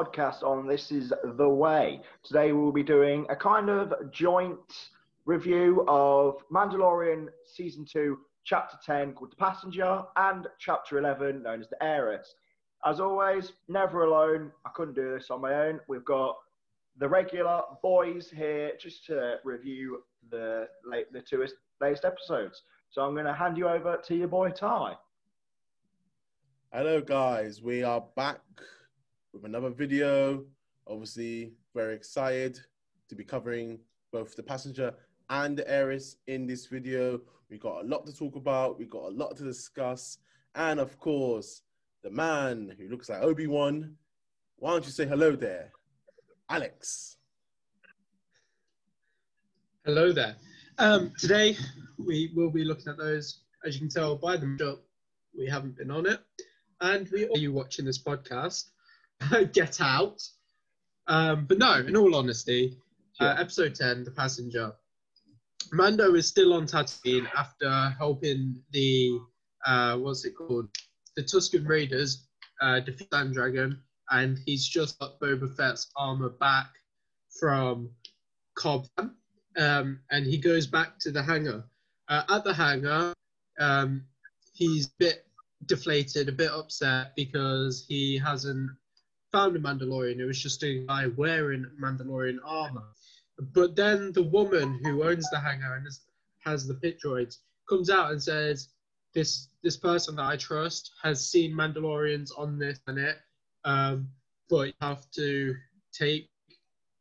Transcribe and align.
podcast 0.00 0.42
on 0.42 0.66
This 0.66 0.90
Is 0.90 1.12
the 1.36 1.48
Way. 1.48 2.00
Today 2.22 2.52
we'll 2.52 2.72
be 2.72 2.82
doing 2.82 3.26
a 3.28 3.36
kind 3.36 3.68
of 3.68 3.92
joint 4.10 4.58
review 5.26 5.84
of 5.88 6.36
Mandalorian 6.50 7.28
Season 7.44 7.84
2, 7.84 8.18
Chapter 8.44 8.78
10 8.86 9.12
called 9.12 9.32
The 9.32 9.36
Passenger 9.36 10.02
and 10.16 10.46
Chapter 10.58 10.98
11 10.98 11.42
known 11.42 11.60
as 11.60 11.68
The 11.68 11.82
Heiress. 11.82 12.34
As 12.86 12.98
always, 12.98 13.52
never 13.68 14.04
alone. 14.04 14.52
I 14.64 14.70
couldn't 14.74 14.94
do 14.94 15.12
this 15.12 15.30
on 15.30 15.42
my 15.42 15.66
own. 15.66 15.80
We've 15.86 16.04
got 16.04 16.38
the 16.98 17.08
regular 17.08 17.60
boys 17.82 18.30
here 18.34 18.72
just 18.80 19.04
to 19.06 19.36
review 19.44 20.02
the 20.30 20.66
late, 20.86 21.12
the 21.12 21.20
two 21.20 21.44
latest 21.82 22.06
episodes. 22.06 22.62
So 22.88 23.02
I'm 23.02 23.12
going 23.12 23.26
to 23.26 23.34
hand 23.34 23.58
you 23.58 23.68
over 23.68 24.00
to 24.02 24.14
your 24.14 24.28
boy 24.28 24.48
Ty. 24.48 24.94
Hello, 26.72 27.02
guys. 27.02 27.60
We 27.60 27.82
are 27.82 28.02
back 28.16 28.40
with 29.32 29.44
another 29.44 29.70
video. 29.70 30.44
Obviously, 30.86 31.52
very 31.74 31.94
excited 31.94 32.58
to 33.08 33.14
be 33.14 33.24
covering 33.24 33.78
both 34.12 34.34
the 34.34 34.42
passenger 34.42 34.94
and 35.28 35.56
the 35.56 35.68
heiress 35.70 36.16
in 36.26 36.46
this 36.46 36.66
video. 36.66 37.20
We 37.48 37.58
got 37.58 37.84
a 37.84 37.86
lot 37.86 38.06
to 38.06 38.16
talk 38.16 38.36
about. 38.36 38.78
We 38.78 38.86
got 38.86 39.04
a 39.04 39.14
lot 39.14 39.36
to 39.36 39.44
discuss, 39.44 40.18
and 40.54 40.80
of 40.80 40.98
course, 40.98 41.62
the 42.02 42.10
man 42.10 42.74
who 42.78 42.88
looks 42.88 43.08
like 43.08 43.22
Obi 43.22 43.46
Wan. 43.46 43.96
Why 44.56 44.72
don't 44.72 44.84
you 44.84 44.92
say 44.92 45.06
hello 45.06 45.36
there, 45.36 45.72
Alex? 46.48 47.16
Hello 49.84 50.12
there. 50.12 50.36
Um, 50.78 51.12
today 51.18 51.56
we 51.98 52.30
will 52.34 52.50
be 52.50 52.64
looking 52.64 52.88
at 52.88 52.98
those. 52.98 53.40
As 53.64 53.74
you 53.74 53.80
can 53.80 53.88
tell 53.88 54.16
by 54.16 54.36
the 54.36 54.70
up, 54.70 54.82
we 55.36 55.46
haven't 55.46 55.76
been 55.76 55.90
on 55.90 56.06
it, 56.06 56.20
and 56.80 57.08
we 57.10 57.28
are 57.28 57.38
you 57.38 57.52
watching 57.52 57.84
this 57.84 58.02
podcast. 58.02 58.70
Get 59.52 59.80
out. 59.80 60.22
Um, 61.06 61.46
but 61.46 61.58
no, 61.58 61.74
in 61.74 61.96
all 61.96 62.14
honesty, 62.14 62.78
uh, 63.20 63.36
episode 63.38 63.74
ten, 63.74 64.04
the 64.04 64.10
passenger. 64.10 64.72
Mando 65.72 66.14
is 66.14 66.26
still 66.26 66.54
on 66.54 66.66
Tatooine 66.66 67.28
after 67.36 67.94
helping 67.98 68.62
the 68.72 69.18
uh, 69.66 69.96
what's 69.96 70.24
it 70.24 70.34
called, 70.36 70.68
the 71.16 71.22
Tusken 71.22 71.68
Raiders 71.68 72.26
uh, 72.60 72.80
defeat 72.80 73.08
Sand 73.12 73.34
Dragon, 73.34 73.80
and 74.10 74.38
he's 74.46 74.66
just 74.66 74.98
got 74.98 75.20
Boba 75.20 75.54
Fett's 75.54 75.90
armor 75.96 76.30
back 76.30 76.68
from 77.38 77.90
Cobb 78.54 78.86
um, 79.56 80.00
and 80.10 80.26
he 80.26 80.38
goes 80.38 80.66
back 80.66 80.98
to 81.00 81.10
the 81.10 81.22
hangar. 81.22 81.64
Uh, 82.08 82.22
at 82.28 82.44
the 82.44 82.52
hangar, 82.52 83.12
um, 83.58 84.04
he's 84.52 84.86
a 84.86 84.92
bit 84.98 85.26
deflated, 85.66 86.28
a 86.28 86.32
bit 86.32 86.50
upset 86.50 87.14
because 87.16 87.84
he 87.86 88.18
hasn't 88.18 88.70
found 89.32 89.56
a 89.56 89.60
Mandalorian. 89.60 90.18
It 90.18 90.24
was 90.24 90.40
just 90.40 90.62
a 90.62 90.84
guy 90.86 91.06
wearing 91.16 91.66
Mandalorian 91.80 92.38
armor. 92.44 92.84
But 93.54 93.76
then 93.76 94.12
the 94.12 94.22
woman 94.22 94.80
who 94.82 95.04
owns 95.04 95.28
the 95.30 95.40
hangar 95.40 95.76
and 95.76 95.86
has, 96.44 96.66
the 96.66 96.74
pit 96.74 96.98
droids 97.04 97.38
comes 97.68 97.90
out 97.90 98.10
and 98.10 98.22
says, 98.22 98.68
"This 99.14 99.48
this 99.62 99.76
person 99.76 100.16
that 100.16 100.26
I 100.26 100.36
trust 100.36 100.92
has 101.02 101.26
seen 101.26 101.52
Mandalorians 101.52 102.30
on 102.36 102.58
this 102.58 102.78
planet, 102.80 103.18
um, 103.64 104.08
but 104.48 104.68
you 104.68 104.72
have 104.80 105.10
to 105.12 105.54
take 105.92 106.28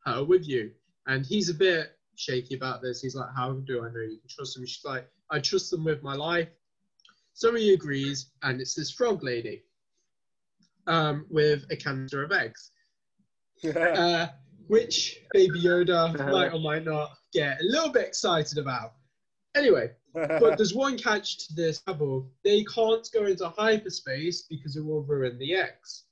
her 0.05 0.23
with 0.23 0.47
you." 0.47 0.71
And 1.07 1.25
he's 1.25 1.49
a 1.49 1.53
bit 1.53 1.97
shaky 2.19 2.55
about 2.55 2.81
this. 2.81 3.01
He's 3.01 3.15
like, 3.15 3.29
How 3.35 3.53
do 3.53 3.83
I 3.83 3.89
know 3.89 4.01
you 4.01 4.19
can 4.19 4.29
trust 4.29 4.55
them? 4.55 4.65
She's 4.65 4.85
like, 4.85 5.09
I 5.31 5.39
trust 5.39 5.71
them 5.71 5.83
with 5.83 6.03
my 6.03 6.15
life. 6.15 6.49
So 7.33 7.55
he 7.55 7.73
agrees, 7.73 8.31
and 8.43 8.59
it's 8.59 8.75
this 8.75 8.91
frog 8.91 9.23
lady 9.23 9.63
um, 10.89 11.25
with 11.29 11.65
a 11.69 11.75
canister 11.75 12.23
of 12.23 12.31
eggs, 12.31 12.71
uh, 13.75 14.27
which 14.67 15.19
Baby 15.31 15.61
Yoda 15.61 16.17
might 16.31 16.51
or 16.51 16.59
might 16.59 16.83
not 16.83 17.11
get 17.31 17.61
a 17.61 17.63
little 17.63 17.89
bit 17.89 18.07
excited 18.07 18.57
about. 18.57 18.93
Anyway, 19.55 19.91
but 20.13 20.57
there's 20.57 20.73
one 20.73 20.97
catch 20.97 21.47
to 21.47 21.53
this 21.55 21.79
double. 21.79 22.29
They 22.43 22.63
can't 22.65 23.07
go 23.13 23.25
into 23.25 23.47
hyperspace 23.47 24.43
because 24.49 24.75
it 24.75 24.85
will 24.85 25.03
ruin 25.03 25.37
the 25.39 25.55
eggs. 25.55 26.05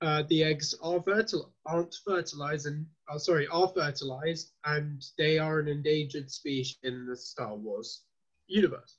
Uh, 0.00 0.24
the 0.28 0.42
eggs 0.42 0.74
are 0.82 0.98
fertil- 0.98 1.52
aren't 1.64 1.94
fertilized 2.04 2.66
and 2.66 2.84
oh, 3.08 3.18
sorry 3.18 3.46
are 3.46 3.68
fertilized 3.68 4.50
and 4.64 5.04
they 5.16 5.38
are 5.38 5.60
an 5.60 5.68
endangered 5.68 6.28
species 6.28 6.78
in 6.82 7.06
the 7.06 7.16
Star 7.16 7.54
Wars 7.54 8.02
universe. 8.48 8.96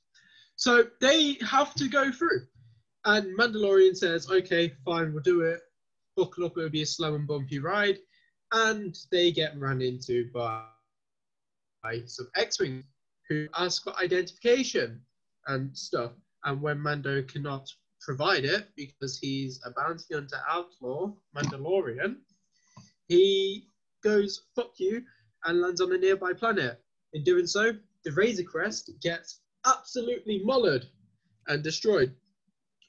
So 0.56 0.84
they 1.00 1.36
have 1.42 1.74
to 1.74 1.88
go 1.88 2.10
through. 2.10 2.46
And 3.06 3.38
Mandalorian 3.38 3.96
says, 3.96 4.30
okay, 4.30 4.72
fine, 4.84 5.12
we'll 5.12 5.22
do 5.22 5.42
it. 5.42 5.60
Buckle 6.16 6.46
up, 6.46 6.56
it'll 6.56 6.70
be 6.70 6.82
a 6.82 6.86
slow 6.86 7.14
and 7.14 7.26
bumpy 7.26 7.58
ride. 7.58 7.98
And 8.52 8.96
they 9.10 9.30
get 9.30 9.58
run 9.58 9.82
into 9.82 10.30
by, 10.32 10.64
by 11.82 12.02
some 12.06 12.28
X-Wing 12.36 12.84
who 13.28 13.46
ask 13.56 13.82
for 13.82 13.94
identification 13.98 15.00
and 15.48 15.76
stuff. 15.76 16.12
And 16.44 16.62
when 16.62 16.80
Mando 16.80 17.22
cannot 17.22 17.70
provide 18.00 18.44
it 18.44 18.68
because 18.76 19.18
he's 19.18 19.60
a 19.64 19.70
bounty 19.70 20.14
hunter 20.14 20.40
outlaw, 20.48 21.12
Mandalorian, 21.36 22.16
he 23.08 23.68
goes, 24.02 24.44
fuck 24.54 24.72
you, 24.78 25.02
and 25.44 25.60
lands 25.60 25.80
on 25.80 25.92
a 25.92 25.98
nearby 25.98 26.32
planet. 26.32 26.80
In 27.12 27.24
doing 27.24 27.46
so, 27.46 27.72
the 28.04 28.12
Razor 28.12 28.44
Crest 28.44 28.90
gets 29.02 29.40
absolutely 29.66 30.42
mullered 30.46 30.84
and 31.48 31.62
destroyed. 31.62 32.14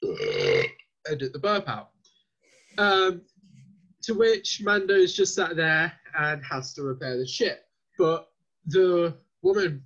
Edit 1.08 1.32
the 1.32 1.38
burp 1.38 1.68
out. 1.68 1.90
Um, 2.78 3.22
to 4.02 4.14
which 4.14 4.60
Mando's 4.62 5.14
just 5.14 5.34
sat 5.34 5.56
there 5.56 5.92
and 6.18 6.42
has 6.44 6.74
to 6.74 6.82
repair 6.82 7.16
the 7.18 7.26
ship. 7.26 7.64
But 7.98 8.28
the 8.66 9.16
woman 9.42 9.84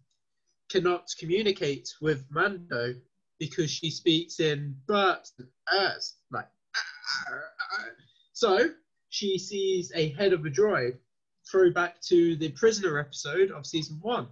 cannot 0.71 1.07
communicate 1.19 1.89
with 2.01 2.25
Mando 2.31 2.95
because 3.39 3.71
she 3.71 3.91
speaks 3.91 4.41
in 4.41 4.77
burps 4.87 5.33
and 5.39 5.49
ers, 5.75 6.17
like. 6.31 6.49
So 8.33 8.71
she 9.11 9.37
sees 9.37 9.93
a 9.95 10.11
head 10.13 10.33
of 10.33 10.47
a 10.47 10.49
droid. 10.51 10.97
Throw 11.51 11.71
back 11.71 12.01
to 12.03 12.37
the 12.37 12.49
prisoner 12.53 12.99
episode 12.99 13.51
of 13.51 13.67
season 13.67 13.99
one, 14.01 14.29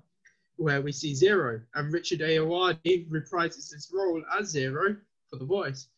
where 0.56 0.80
we 0.80 0.92
see 0.92 1.14
Zero, 1.14 1.60
and 1.74 1.92
Richard 1.92 2.20
Ayoade 2.20 3.10
reprises 3.10 3.70
his 3.74 3.90
role 3.92 4.22
as 4.38 4.48
Zero 4.48 4.96
for 5.30 5.36
the 5.36 5.44
voice. 5.44 5.88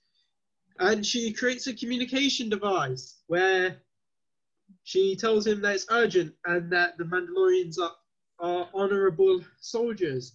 And 0.79 1.05
she 1.05 1.33
creates 1.33 1.67
a 1.67 1.75
communication 1.75 2.49
device 2.49 3.19
where 3.27 3.77
she 4.85 5.17
tells 5.17 5.47
him 5.47 5.61
that 5.63 5.75
it's 5.75 5.87
urgent 5.91 6.35
and 6.47 6.73
that 6.73 6.97
the 6.97 7.05
Mandalorians 7.05 7.79
are, 7.79 7.93
are 8.39 8.69
honorable 8.73 9.41
soldiers 9.61 10.33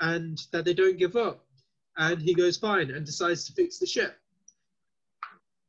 and 0.00 0.40
that 0.52 0.64
they 0.64 0.74
don't 0.74 0.98
give 0.98 1.16
up 1.16 1.44
and 1.98 2.22
he 2.22 2.32
goes 2.34 2.56
fine 2.56 2.90
and 2.90 3.04
decides 3.04 3.44
to 3.46 3.52
fix 3.52 3.78
the 3.78 3.86
ship. 3.86 4.16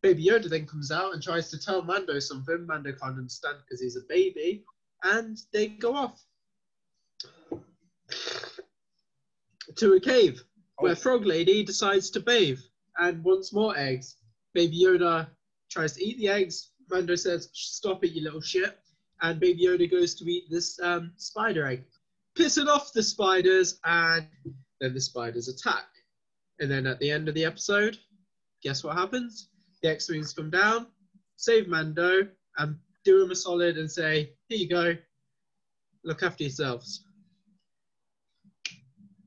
Baby 0.01 0.25
Yoda 0.25 0.49
then 0.49 0.65
comes 0.65 0.91
out 0.91 1.13
and 1.13 1.21
tries 1.21 1.49
to 1.49 1.59
tell 1.59 1.81
Mando 1.81 2.19
something. 2.19 2.65
Mando 2.65 2.91
can't 2.93 3.17
understand 3.17 3.57
because 3.65 3.81
he's 3.81 3.97
a 3.97 4.01
baby, 4.07 4.63
and 5.03 5.37
they 5.51 5.67
go 5.67 5.93
off 5.93 6.23
to 9.75 9.93
a 9.93 9.99
cave 9.99 10.43
where. 10.79 10.95
Frog 10.95 11.25
Lady 11.25 11.63
decides 11.63 12.09
to 12.11 12.19
bathe 12.19 12.59
and 12.97 13.23
wants 13.23 13.53
more 13.53 13.77
eggs. 13.77 14.17
Baby 14.53 14.81
Yoda 14.83 15.27
tries 15.69 15.93
to 15.93 16.03
eat 16.03 16.17
the 16.17 16.27
eggs. 16.27 16.71
Mando 16.89 17.15
says, 17.15 17.49
"Stop 17.53 18.03
it, 18.03 18.11
you 18.11 18.23
little 18.23 18.41
shit!" 18.41 18.77
And 19.21 19.39
Baby 19.39 19.65
Yoda 19.65 19.89
goes 19.89 20.15
to 20.15 20.25
eat 20.25 20.45
this 20.49 20.79
um, 20.81 21.11
spider 21.17 21.67
egg, 21.67 21.83
pissing 22.35 22.67
off 22.67 22.93
the 22.93 23.03
spiders, 23.03 23.79
and 23.83 24.25
then 24.79 24.93
the 24.93 25.01
spiders 25.01 25.47
attack. 25.47 25.87
And 26.59 26.69
then 26.69 26.87
at 26.87 26.99
the 26.99 27.11
end 27.11 27.29
of 27.29 27.35
the 27.35 27.45
episode, 27.45 27.97
guess 28.61 28.83
what 28.83 28.97
happens? 28.97 29.49
The 29.81 29.89
X-Wings 29.89 30.33
come 30.33 30.49
down, 30.49 30.87
save 31.35 31.67
Mando, 31.67 32.27
and 32.57 32.75
do 33.05 33.23
him 33.23 33.31
a 33.31 33.35
solid 33.35 33.77
and 33.77 33.89
say, 33.89 34.33
here 34.47 34.57
you 34.57 34.67
go, 34.67 34.95
look 36.03 36.23
after 36.23 36.43
yourselves. 36.43 37.05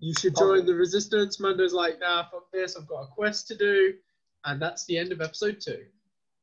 You 0.03 0.13
should 0.19 0.35
join 0.37 0.67
the 0.67 0.75
resistance. 0.75 1.39
Mando's 1.39 1.73
like, 1.73 2.01
nah, 2.01 2.25
fuck 2.25 2.51
this, 2.53 2.75
I've 2.77 2.89
got 2.89 3.03
a 3.03 3.07
quest 3.07 3.47
to 3.49 3.57
do. 3.57 3.95
And 4.45 4.61
that's 4.61 4.85
the 4.87 4.99
end 4.99 5.13
of 5.13 5.21
episode 5.21 5.61
two. 5.61 5.85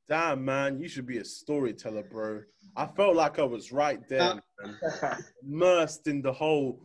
Damn, 0.08 0.46
man, 0.46 0.80
you 0.80 0.88
should 0.88 1.06
be 1.06 1.18
a 1.18 1.26
storyteller, 1.26 2.04
bro. 2.04 2.42
I 2.78 2.86
felt 2.86 3.18
like 3.18 3.38
I 3.38 3.44
was 3.44 3.74
right 3.74 4.00
there, 4.08 4.42
uh, 4.64 5.16
immersed 5.46 6.08
in 6.08 6.22
the 6.22 6.32
whole 6.32 6.80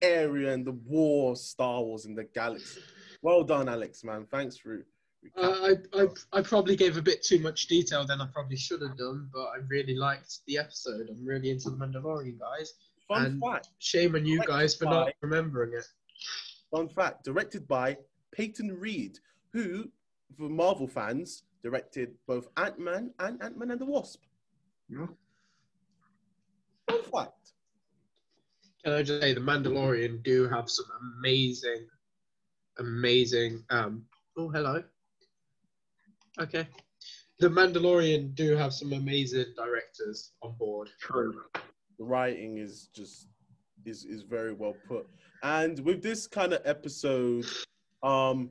area 0.00 0.52
and 0.52 0.64
the 0.64 0.78
war, 0.86 1.34
Star 1.34 1.82
Wars, 1.82 2.04
in 2.04 2.14
the 2.14 2.22
galaxy. 2.22 2.80
Well 3.20 3.42
done, 3.42 3.68
Alex, 3.68 4.04
man. 4.04 4.24
Thanks 4.30 4.56
for. 4.56 4.86
Uh, 5.36 5.74
I, 5.94 6.02
I, 6.02 6.06
I 6.32 6.42
probably 6.42 6.76
gave 6.76 6.96
a 6.96 7.02
bit 7.02 7.24
too 7.24 7.40
much 7.40 7.66
detail 7.66 8.06
than 8.06 8.20
I 8.20 8.26
probably 8.32 8.56
should 8.56 8.82
have 8.82 8.96
done, 8.96 9.28
but 9.34 9.46
I 9.46 9.56
really 9.66 9.96
liked 9.96 10.38
the 10.46 10.58
episode. 10.58 11.08
I'm 11.10 11.26
really 11.26 11.50
into 11.50 11.68
the 11.68 11.76
Mandalorian 11.76 12.38
guys. 12.38 12.74
Fun 13.08 13.26
and 13.26 13.42
fact. 13.42 13.70
Shame 13.80 14.14
on 14.14 14.24
you 14.24 14.40
guys 14.46 14.76
for 14.76 14.84
not 14.84 15.12
remembering 15.20 15.72
it. 15.74 15.84
Fun 16.72 16.88
fact: 16.88 17.24
directed 17.24 17.68
by 17.68 17.96
Peyton 18.32 18.72
Reed, 18.80 19.18
who, 19.52 19.90
for 20.36 20.48
Marvel 20.48 20.88
fans, 20.88 21.44
directed 21.62 22.14
both 22.26 22.48
Ant 22.56 22.78
Man 22.78 23.12
and 23.18 23.42
Ant 23.42 23.58
Man 23.58 23.70
and 23.70 23.80
the 23.80 23.86
Wasp. 23.86 24.22
Yeah. 24.88 25.06
Fun 26.88 27.02
fact. 27.12 27.52
Can 28.84 28.94
I 28.94 29.02
just 29.02 29.20
say 29.20 29.32
the 29.32 29.40
Mandalorian 29.40 30.22
do 30.24 30.48
have 30.48 30.68
some 30.68 30.86
amazing, 31.18 31.86
amazing. 32.78 33.62
Um. 33.70 34.04
Oh, 34.36 34.48
hello. 34.48 34.82
Okay. 36.40 36.66
The 37.38 37.48
Mandalorian 37.48 38.34
do 38.34 38.56
have 38.56 38.72
some 38.72 38.92
amazing 38.92 39.52
directors 39.56 40.32
on 40.42 40.54
board. 40.58 40.88
True. 41.00 41.42
The 41.98 42.04
writing 42.04 42.58
is 42.58 42.88
just 42.94 43.28
is 43.84 44.04
is 44.04 44.22
very 44.22 44.52
well 44.52 44.74
put. 44.86 45.08
And 45.42 45.78
with 45.80 46.02
this 46.02 46.26
kind 46.26 46.52
of 46.52 46.62
episode, 46.64 47.46
um, 48.02 48.50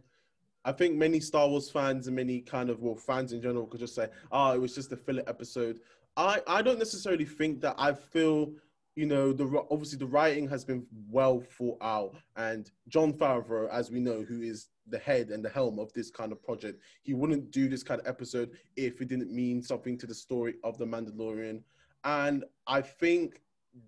I 0.65 0.71
think 0.71 0.95
many 0.95 1.19
Star 1.19 1.47
Wars 1.47 1.69
fans 1.69 2.07
and 2.07 2.15
many 2.15 2.41
kind 2.41 2.69
of 2.69 2.81
well 2.81 2.95
fans 2.95 3.33
in 3.33 3.41
general 3.41 3.65
could 3.65 3.79
just 3.79 3.95
say, 3.95 4.09
"Oh, 4.31 4.53
it 4.53 4.59
was 4.59 4.75
just 4.75 4.91
a 4.91 4.97
filler 4.97 5.23
episode." 5.27 5.79
I 6.17 6.41
I 6.47 6.61
don't 6.61 6.79
necessarily 6.79 7.25
think 7.25 7.61
that. 7.61 7.75
I 7.77 7.93
feel 7.93 8.53
you 8.95 9.05
know 9.05 9.31
the 9.31 9.45
obviously 9.69 9.97
the 9.97 10.05
writing 10.05 10.47
has 10.49 10.65
been 10.65 10.85
well 11.09 11.39
thought 11.39 11.77
out, 11.81 12.15
and 12.35 12.69
Jon 12.87 13.13
Favreau, 13.13 13.69
as 13.69 13.89
we 13.89 13.99
know, 13.99 14.23
who 14.23 14.41
is 14.41 14.67
the 14.87 14.99
head 14.99 15.29
and 15.29 15.43
the 15.43 15.49
helm 15.49 15.79
of 15.79 15.91
this 15.93 16.11
kind 16.11 16.31
of 16.31 16.43
project, 16.43 16.81
he 17.01 17.13
wouldn't 17.13 17.51
do 17.51 17.67
this 17.69 17.83
kind 17.83 17.99
of 17.99 18.07
episode 18.07 18.51
if 18.75 19.01
it 19.01 19.07
didn't 19.07 19.31
mean 19.31 19.61
something 19.61 19.97
to 19.97 20.05
the 20.05 20.13
story 20.13 20.55
of 20.63 20.77
the 20.77 20.85
Mandalorian. 20.85 21.61
And 22.03 22.43
I 22.67 22.81
think 22.81 23.41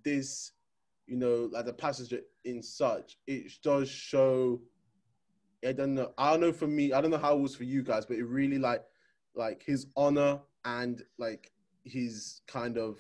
this, 0.04 0.52
you 1.08 1.18
know, 1.18 1.50
like 1.52 1.66
the 1.66 1.74
passenger 1.74 2.20
in 2.46 2.62
such, 2.62 3.18
it 3.28 3.52
does 3.62 3.90
show 3.90 4.62
I 5.66 5.72
don't 5.72 5.96
know. 5.96 6.12
I 6.18 6.32
don't 6.32 6.42
know 6.42 6.52
for 6.52 6.68
me. 6.68 6.92
I 6.92 7.00
don't 7.00 7.12
know 7.12 7.18
how 7.18 7.38
it 7.38 7.42
was 7.42 7.56
for 7.56 7.64
you 7.64 7.84
guys, 7.84 8.06
but 8.06 8.18
it 8.18 8.26
really 8.26 8.60
like 8.60 8.84
like 9.36 9.64
his 9.64 9.88
honor 9.96 10.40
and 10.66 11.02
like 11.18 11.52
his 11.84 12.42
kind 12.48 12.78
of 12.78 12.98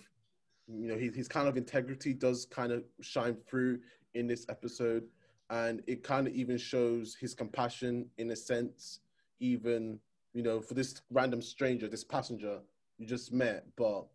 you 0.68 0.88
know 0.88 0.98
his, 0.98 1.16
his 1.16 1.28
kind 1.28 1.48
of 1.48 1.58
integrity 1.58 2.14
does 2.14 2.46
kind 2.46 2.72
of 2.72 2.84
shine 3.02 3.36
through 3.48 3.80
in 4.14 4.28
this 4.28 4.46
episode 4.50 5.04
and 5.50 5.82
it 5.88 6.04
kind 6.04 6.28
of 6.28 6.34
even 6.34 6.58
shows 6.58 7.16
his 7.20 7.34
compassion 7.34 8.06
in 8.18 8.32
a 8.32 8.36
sense 8.36 9.00
even 9.40 10.00
you 10.34 10.42
know 10.42 10.62
for 10.62 10.74
this 10.74 11.02
random 11.12 11.42
stranger 11.42 11.88
this 11.88 12.04
passenger 12.04 12.60
you 12.98 13.06
just 13.06 13.34
met 13.34 13.66
but 13.78 14.06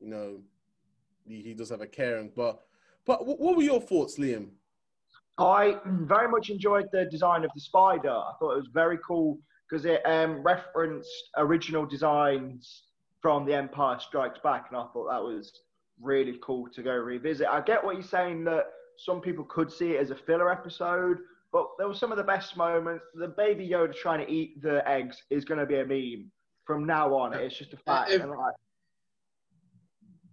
you 0.00 0.08
know 0.08 0.38
he, 1.26 1.42
he 1.42 1.54
does 1.54 1.70
have 1.70 1.80
a 1.80 1.86
caring 1.86 2.30
but 2.34 2.62
but 3.08 3.26
what, 3.26 3.40
what 3.40 3.56
were 3.56 3.62
your 3.64 3.80
thoughts 3.80 4.18
liam 4.18 4.50
I 5.38 5.76
very 5.86 6.28
much 6.28 6.50
enjoyed 6.50 6.86
the 6.92 7.04
design 7.04 7.44
of 7.44 7.50
the 7.54 7.60
spider. 7.60 8.10
I 8.10 8.32
thought 8.38 8.52
it 8.54 8.56
was 8.64 8.70
very 8.72 8.98
cool 9.06 9.38
because 9.70 9.84
it 9.84 10.02
um, 10.04 10.42
referenced 10.42 11.30
original 11.36 11.86
designs 11.86 12.82
from 13.22 13.44
The 13.46 13.54
Empire 13.54 13.98
Strikes 14.00 14.40
Back, 14.42 14.66
and 14.68 14.76
I 14.76 14.84
thought 14.92 15.08
that 15.10 15.22
was 15.22 15.52
really 16.00 16.38
cool 16.42 16.66
to 16.74 16.82
go 16.82 16.90
revisit. 16.92 17.46
I 17.46 17.60
get 17.60 17.84
what 17.84 17.94
you're 17.94 18.02
saying 18.18 18.42
that 18.44 18.64
some 18.96 19.20
people 19.20 19.44
could 19.44 19.70
see 19.70 19.92
it 19.92 20.00
as 20.00 20.10
a 20.10 20.16
filler 20.16 20.50
episode, 20.50 21.18
but 21.52 21.68
there 21.78 21.86
were 21.86 21.94
some 21.94 22.10
of 22.10 22.18
the 22.18 22.24
best 22.24 22.56
moments. 22.56 23.04
The 23.14 23.28
baby 23.28 23.68
Yoda 23.68 23.94
trying 23.94 24.26
to 24.26 24.32
eat 24.32 24.60
the 24.60 24.76
eggs 24.88 25.22
is 25.30 25.44
going 25.44 25.60
to 25.60 25.66
be 25.66 25.76
a 25.76 25.84
meme 25.84 26.32
from 26.64 26.84
now 26.84 27.14
on. 27.14 27.32
It's 27.34 27.56
just 27.56 27.72
a 27.74 27.76
fact. 27.76 28.10
if- 28.10 28.22
and 28.22 28.30
like, 28.32 28.54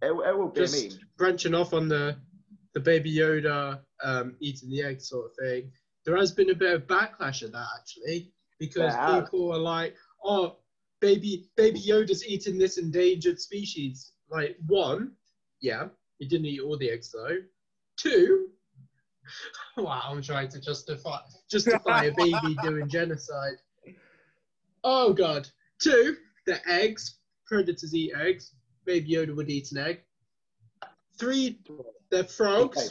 it, 0.02 0.08
it 0.08 0.36
will 0.38 0.50
be 0.50 0.62
a 0.62 0.64
Just 0.64 0.90
meme. 0.90 1.00
branching 1.18 1.54
off 1.54 1.74
on 1.74 1.88
the 1.90 2.18
the 2.76 2.82
Baby 2.82 3.16
Yoda 3.16 3.80
um, 4.04 4.36
eating 4.42 4.70
the 4.70 4.84
egg 4.84 5.02
sort 5.02 5.32
of 5.32 5.36
thing. 5.38 5.72
There 6.06 6.18
has 6.18 6.32
been 6.32 6.52
a 6.52 6.56
bit 6.56 6.74
of 6.74 6.86
backlash 6.86 7.42
at 7.42 7.54
that 7.54 7.68
actually 7.80 8.32
because 8.60 8.94
has. 8.94 9.24
people 9.24 9.52
are 9.52 9.58
like, 9.58 9.96
"Oh, 10.24 10.58
baby, 11.00 11.50
Baby 11.56 11.82
Yoda's 11.82 12.28
eating 12.28 12.60
this 12.60 12.78
endangered 12.78 13.40
species." 13.40 14.12
Like 14.30 14.58
one, 14.68 15.14
yeah, 15.62 15.88
he 16.20 16.28
didn't 16.28 16.48
eat 16.48 16.62
all 16.62 16.78
the 16.78 16.92
eggs 16.92 17.12
though. 17.12 17.38
Two, 17.98 18.50
wow, 19.78 20.02
I'm 20.06 20.22
trying 20.22 20.50
to 20.50 20.62
justify 20.62 21.20
justify 21.50 22.06
a 22.06 22.14
baby 22.14 22.56
doing 22.62 22.90
genocide. 22.90 23.58
Oh 24.84 25.14
god. 25.14 25.48
Two, 25.82 26.18
the 26.46 26.60
eggs. 26.70 27.20
Predators 27.48 27.94
eat 27.94 28.12
eggs. 28.20 28.54
Baby 28.86 29.12
Yoda 29.14 29.36
would 29.36 29.50
eat 29.50 29.72
an 29.72 29.78
egg. 29.78 30.02
Three, 31.18 31.60
they're 32.12 32.24
frogs. 32.24 32.78
Okay. 32.78 32.88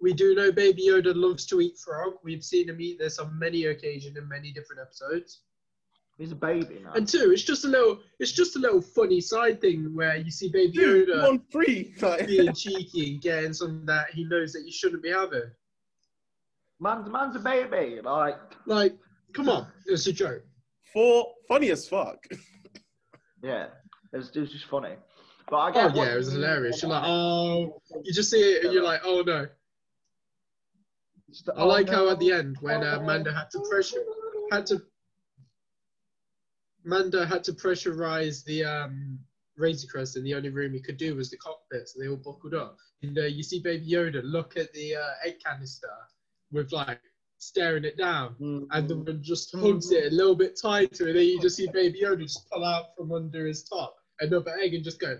We 0.00 0.12
do 0.12 0.34
know 0.34 0.52
Baby 0.52 0.88
Yoda 0.88 1.14
loves 1.14 1.46
to 1.46 1.60
eat 1.60 1.78
frog. 1.78 2.14
We've 2.22 2.44
seen 2.44 2.68
him 2.68 2.80
eat 2.80 2.98
this 2.98 3.18
on 3.18 3.38
many 3.38 3.66
occasions 3.66 4.16
in 4.16 4.28
many 4.28 4.52
different 4.52 4.82
episodes. 4.82 5.40
He's 6.18 6.30
a 6.30 6.36
baby 6.36 6.80
now. 6.84 6.92
And 6.92 7.08
two, 7.08 7.32
it's 7.32 7.42
just 7.42 7.64
a 7.64 7.68
little, 7.68 7.98
it's 8.20 8.30
just 8.30 8.54
a 8.54 8.58
little 8.58 8.80
funny 8.80 9.20
side 9.20 9.60
thing 9.60 9.94
where 9.94 10.16
you 10.16 10.30
see 10.30 10.48
Baby 10.48 10.72
Dude, 10.72 11.08
Yoda 11.08 11.22
one 11.22 11.40
free 11.50 11.94
like, 12.00 12.26
being 12.26 12.52
cheeky 12.54 13.12
and 13.12 13.20
getting 13.20 13.52
something 13.52 13.84
that 13.86 14.10
he 14.12 14.24
knows 14.24 14.52
that 14.52 14.64
you 14.64 14.70
shouldn't 14.70 15.02
be 15.02 15.10
having. 15.10 15.50
Man's, 16.80 17.08
man's 17.08 17.34
a 17.34 17.40
baby. 17.40 18.00
Like, 18.02 18.38
Like, 18.66 18.96
come 19.32 19.48
on, 19.48 19.66
it's 19.86 20.06
a 20.06 20.12
joke. 20.12 20.44
for 20.92 21.26
funny 21.48 21.70
as 21.70 21.88
fuck 21.88 22.24
Yeah, 23.42 23.66
it 24.12 24.16
was, 24.16 24.30
it 24.34 24.40
was 24.40 24.52
just 24.52 24.66
funny. 24.66 24.94
But 25.48 25.56
I 25.56 25.68
Oh 25.68 25.88
get 25.88 25.96
yeah, 25.96 26.14
it 26.14 26.16
was 26.16 26.32
hilarious. 26.32 26.82
You're 26.82 26.90
like, 26.90 27.04
oh, 27.06 27.80
you 28.02 28.12
just 28.12 28.30
see 28.30 28.40
it 28.40 28.64
and 28.64 28.72
you're 28.72 28.82
like, 28.82 29.02
oh 29.04 29.22
no. 29.26 29.46
I 31.56 31.64
like 31.64 31.88
oh, 31.88 31.92
how 31.92 32.08
at 32.10 32.20
the 32.20 32.32
end 32.32 32.56
when 32.60 32.82
uh, 32.84 33.00
Manda 33.02 33.32
had 33.32 33.50
to 33.50 33.60
pressure 33.68 33.98
had 34.52 34.66
to 34.66 34.82
Manda 36.84 37.26
had 37.26 37.42
to 37.44 37.52
pressurize 37.52 38.44
the 38.44 38.64
um, 38.64 39.18
Razor 39.56 39.88
Crest, 39.90 40.16
and 40.16 40.26
the 40.26 40.34
only 40.34 40.50
room 40.50 40.74
he 40.74 40.80
could 40.80 40.96
do 40.98 41.16
was 41.16 41.30
the 41.30 41.36
cockpit, 41.38 41.88
so 41.88 41.98
they 41.98 42.08
all 42.08 42.16
buckled 42.16 42.54
up. 42.54 42.76
And 43.02 43.18
uh, 43.18 43.22
you 43.22 43.42
see 43.42 43.60
Baby 43.60 43.90
Yoda 43.90 44.20
look 44.22 44.56
at 44.56 44.72
the 44.74 44.96
uh, 44.96 45.10
egg 45.26 45.36
canister 45.44 45.88
with 46.52 46.72
like 46.72 47.00
staring 47.38 47.84
it 47.84 47.96
down, 47.96 48.34
Mm. 48.40 48.66
and 48.70 48.88
the 48.88 48.96
one 48.98 49.22
just 49.22 49.54
hugs 49.56 49.90
it 49.92 50.12
a 50.12 50.14
little 50.14 50.34
bit 50.36 50.58
tighter, 50.60 51.08
and 51.08 51.16
then 51.16 51.24
you 51.24 51.40
just 51.40 51.56
see 51.56 51.68
Baby 51.72 52.00
Yoda 52.02 52.20
just 52.22 52.48
pull 52.50 52.64
out 52.64 52.94
from 52.96 53.12
under 53.12 53.46
his 53.46 53.64
top 53.64 53.96
another 54.20 54.56
egg 54.60 54.74
and 54.74 54.84
just 54.84 55.00
go. 55.00 55.18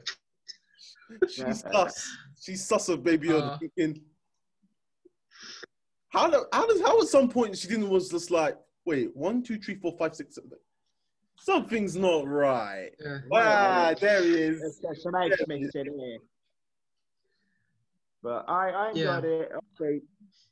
She's 1.28 1.60
sus. 1.60 2.16
She's 2.40 2.66
sus 2.66 2.88
of 2.88 3.02
baby 3.02 3.28
Yoda 3.28 3.54
Uh. 3.54 3.58
thinking. 3.58 4.02
How 6.10 6.30
do, 6.30 6.46
how 6.52 6.66
does 6.66 6.80
how 6.80 7.00
at 7.00 7.08
some 7.08 7.28
point 7.28 7.56
she 7.58 7.66
didn't 7.68 7.88
was 7.90 8.08
just 8.08 8.30
like 8.30 8.56
wait 8.86 9.14
one 9.16 9.42
two 9.42 9.58
three 9.58 9.74
four 9.74 9.96
five 9.98 10.14
six 10.14 10.36
seven 10.36 10.52
something's 11.36 11.96
not 11.96 12.26
right. 12.28 12.90
Yeah. 13.04 13.18
Ah, 13.32 13.94
there 14.00 14.22
he 14.22 14.32
There's, 14.32 14.62
is. 14.62 14.78
there's 14.80 15.02
some 15.02 15.14
eggs 15.16 15.36
mixing 15.48 15.84
here. 15.98 16.18
But 18.22 18.48
I, 18.48 18.70
I 18.70 18.92
Yeah. 18.94 19.16
enjoyed 19.18 19.24
it. 19.24 19.52
Obviously, 19.54 20.02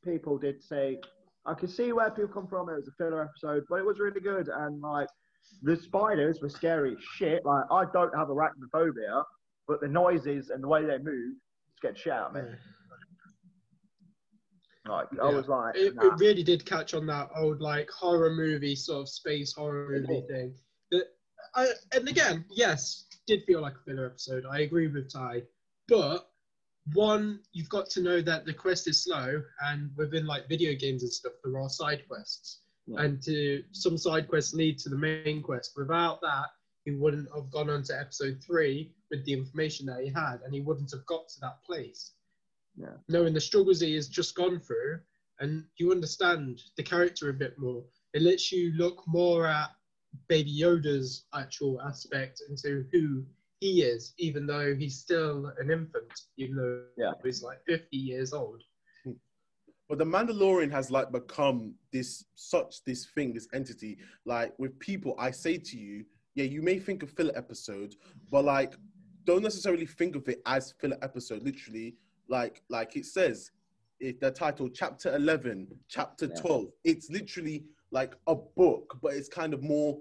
people 0.05 0.37
did 0.39 0.63
say 0.63 0.99
I 1.47 1.55
can 1.55 1.69
see 1.69 1.93
where 1.93 2.11
people 2.11 2.29
come 2.35 2.47
from. 2.49 2.69
It 2.69 2.75
was 2.75 2.89
a 2.89 2.93
filler 2.99 3.23
episode, 3.23 3.65
but 3.69 3.77
it 3.77 3.85
was 3.87 3.99
really 4.01 4.21
good. 4.21 4.49
And 4.49 4.81
like 4.81 5.09
the 5.63 5.77
spiders 5.77 6.41
were 6.41 6.49
scary 6.49 6.93
as 6.93 7.03
shit. 7.17 7.45
Like 7.45 7.65
I 7.71 7.85
don't 7.93 8.15
have 8.17 8.29
arachnophobia, 8.29 9.25
but 9.69 9.81
the 9.81 9.89
noises 9.89 10.51
and 10.51 10.63
the 10.63 10.69
way 10.69 10.85
they 10.85 10.99
move 10.99 11.35
scared 11.77 11.99
shit 11.99 12.13
out 12.13 12.29
of 12.29 12.35
me. 12.35 12.51
Like 14.89 15.07
I 15.23 15.29
was 15.29 15.49
like, 15.49 15.77
It, 15.77 15.95
nah. 15.95 16.07
it 16.07 16.19
really 16.19 16.43
did 16.43 16.67
catch 16.67 16.95
on 16.95 17.07
that 17.07 17.29
old 17.37 17.61
like 17.61 17.89
horror 17.91 18.31
movie 18.31 18.75
sort 18.75 19.03
of 19.03 19.09
space 19.09 19.53
horror 19.53 19.89
movie 19.91 20.21
did. 20.21 20.29
thing. 20.29 20.55
That 20.91 21.05
I, 21.55 21.69
and 21.95 22.09
again, 22.09 22.45
yes, 22.51 23.07
did 23.27 23.45
feel 23.45 23.61
like 23.61 23.75
a 23.75 23.85
filler 23.91 24.07
episode. 24.07 24.45
I 24.51 24.61
agree 24.61 24.89
with 24.89 25.13
Ty, 25.13 25.43
but 25.87 26.29
one, 26.95 27.39
you've 27.53 27.69
got 27.69 27.89
to 27.91 28.03
know 28.03 28.21
that 28.23 28.45
the 28.45 28.53
quest 28.53 28.89
is 28.89 29.05
slow, 29.05 29.41
and 29.65 29.91
within 29.97 30.27
like 30.27 30.49
video 30.49 30.75
games 30.75 31.05
and 31.05 31.13
stuff, 31.13 31.35
there 31.45 31.61
are 31.61 31.69
side 31.69 32.03
quests, 32.09 32.62
Yeah. 32.87 33.03
and 33.03 33.23
to 33.23 33.63
some 33.73 33.97
side 33.97 34.29
quests 34.29 34.55
lead 34.55 34.79
to 34.81 34.89
the 34.89 34.97
main 34.97 35.41
quest. 35.43 35.73
Without 35.77 36.21
that, 36.23 36.47
he 36.85 36.91
wouldn't 36.93 37.29
have 37.35 37.51
gone 37.51 37.71
on 37.71 37.83
to 37.85 37.99
episode 37.99 38.43
three 38.45 38.93
with 39.11 39.25
the 39.25 39.33
information 39.33 39.87
that 39.87 40.03
he 40.03 40.09
had, 40.09 40.41
and 40.45 40.53
he 40.53 40.61
wouldn't 40.61 40.91
have 40.91 41.07
got 41.07 41.29
to 41.29 41.41
that 41.41 41.63
place 41.65 42.13
Yeah. 42.77 42.97
knowing 43.09 43.35
the 43.35 43.41
struggles 43.41 43.81
he 43.81 43.95
has 43.95 44.09
just 44.09 44.35
gone 44.35 44.59
through, 44.59 45.01
and 45.41 45.65
you 45.77 45.93
understand 45.93 46.61
the 46.77 46.83
character 46.83 47.29
a 47.29 47.35
bit 47.35 47.57
more. 47.59 47.85
It 48.15 48.23
lets 48.23 48.51
you 48.51 48.73
look 48.73 49.03
more 49.07 49.47
at 49.47 49.71
Baby 50.29 50.53
Yoda's 50.59 51.27
actual 51.35 51.81
aspect 51.83 52.43
into 52.49 52.85
who 52.93 53.25
he 53.61 53.83
is, 53.83 54.13
even 54.19 54.45
though 54.47 54.75
he's 54.75 54.99
still 54.99 55.47
an 55.59 55.71
infant, 55.71 56.13
even 56.37 56.57
though 56.57 56.85
Yeah. 56.99 57.13
he's 57.23 57.43
like 57.43 57.65
50 57.65 57.97
years 57.97 58.33
old. 58.33 58.63
But 59.93 59.99
the 59.99 60.07
Mandalorian 60.07 60.71
has 60.71 60.91
like 60.91 61.13
become 61.13 61.75
this 61.93 62.25
such 62.35 62.83
this 62.87 63.05
thing, 63.05 63.35
this 63.35 63.47
entity. 63.53 63.99
Like 64.25 64.55
with 64.59 64.79
people, 64.79 65.15
I 65.19 65.31
say 65.31 65.59
to 65.59 65.77
you, 65.77 66.07
yeah, 66.35 66.45
you 66.45 66.63
may 66.63 66.79
think 66.79 67.03
of 67.03 67.11
filler 67.11 67.37
episode, 67.37 67.97
but 68.31 68.47
like 68.47 68.73
don't 69.25 69.43
necessarily 69.43 69.85
think 69.85 70.17
of 70.17 70.27
it 70.31 70.41
as 70.47 70.73
filler 70.81 70.97
episode. 71.03 71.43
Literally, 71.43 71.95
like 72.27 72.63
like 72.71 72.97
it 72.97 73.05
says, 73.05 73.51
it 74.01 74.19
the 74.19 74.31
title 74.31 74.71
chapter 74.71 75.15
eleven, 75.15 75.67
chapter 75.89 76.25
Yeah. 76.25 76.41
twelve. 76.41 76.69
It's 76.85 77.11
literally 77.11 77.67
like 77.91 78.15
a 78.29 78.35
book, 78.35 78.97
but 79.03 79.13
it's 79.13 79.29
kind 79.29 79.53
of 79.53 79.63
more 79.63 80.01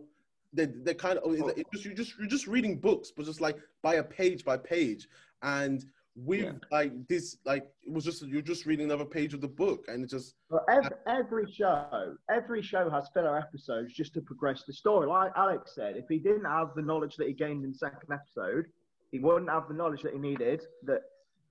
they 0.53 0.67
they 0.67 0.93
kind 0.93 1.19
of 1.19 1.33
it's, 1.33 1.59
it's 1.59 1.69
just 1.73 1.83
you 1.83 1.93
just 1.93 2.17
you're 2.17 2.29
just 2.29 2.47
reading 2.47 2.77
books, 2.79 3.11
but 3.11 3.25
just 3.25 3.41
like 3.41 3.57
by 3.81 3.95
a 3.95 4.03
page 4.05 4.45
by 4.45 4.55
page, 4.55 5.09
and 5.41 5.83
with 6.15 6.41
Yeah. 6.41 6.51
like 6.71 6.91
this 7.07 7.37
like 7.45 7.63
it 7.83 7.91
was 7.93 8.03
just 8.03 8.25
you're 8.27 8.41
just 8.41 8.65
reading 8.65 8.85
another 8.85 9.05
page 9.05 9.33
of 9.33 9.41
the 9.41 9.47
book, 9.47 9.85
and 9.87 10.03
it 10.03 10.09
just 10.09 10.35
But 10.49 10.63
every, 10.69 10.95
every 11.07 11.51
show, 11.51 12.15
every 12.29 12.61
show 12.61 12.89
has 12.89 13.07
filler 13.13 13.37
episodes 13.37 13.93
just 13.93 14.13
to 14.15 14.21
progress 14.21 14.63
the 14.65 14.73
story. 14.73 15.07
Like 15.07 15.31
Alex 15.35 15.73
said, 15.73 15.95
if 15.97 16.05
he 16.09 16.19
didn't 16.19 16.45
have 16.45 16.69
the 16.75 16.81
knowledge 16.81 17.15
that 17.17 17.27
he 17.27 17.33
gained 17.33 17.63
in 17.63 17.71
the 17.71 17.77
second 17.77 18.11
episode, 18.11 18.65
he 19.11 19.19
wouldn't 19.19 19.49
have 19.49 19.67
the 19.67 19.73
knowledge 19.73 20.01
that 20.03 20.13
he 20.13 20.19
needed 20.19 20.61
that 20.83 21.01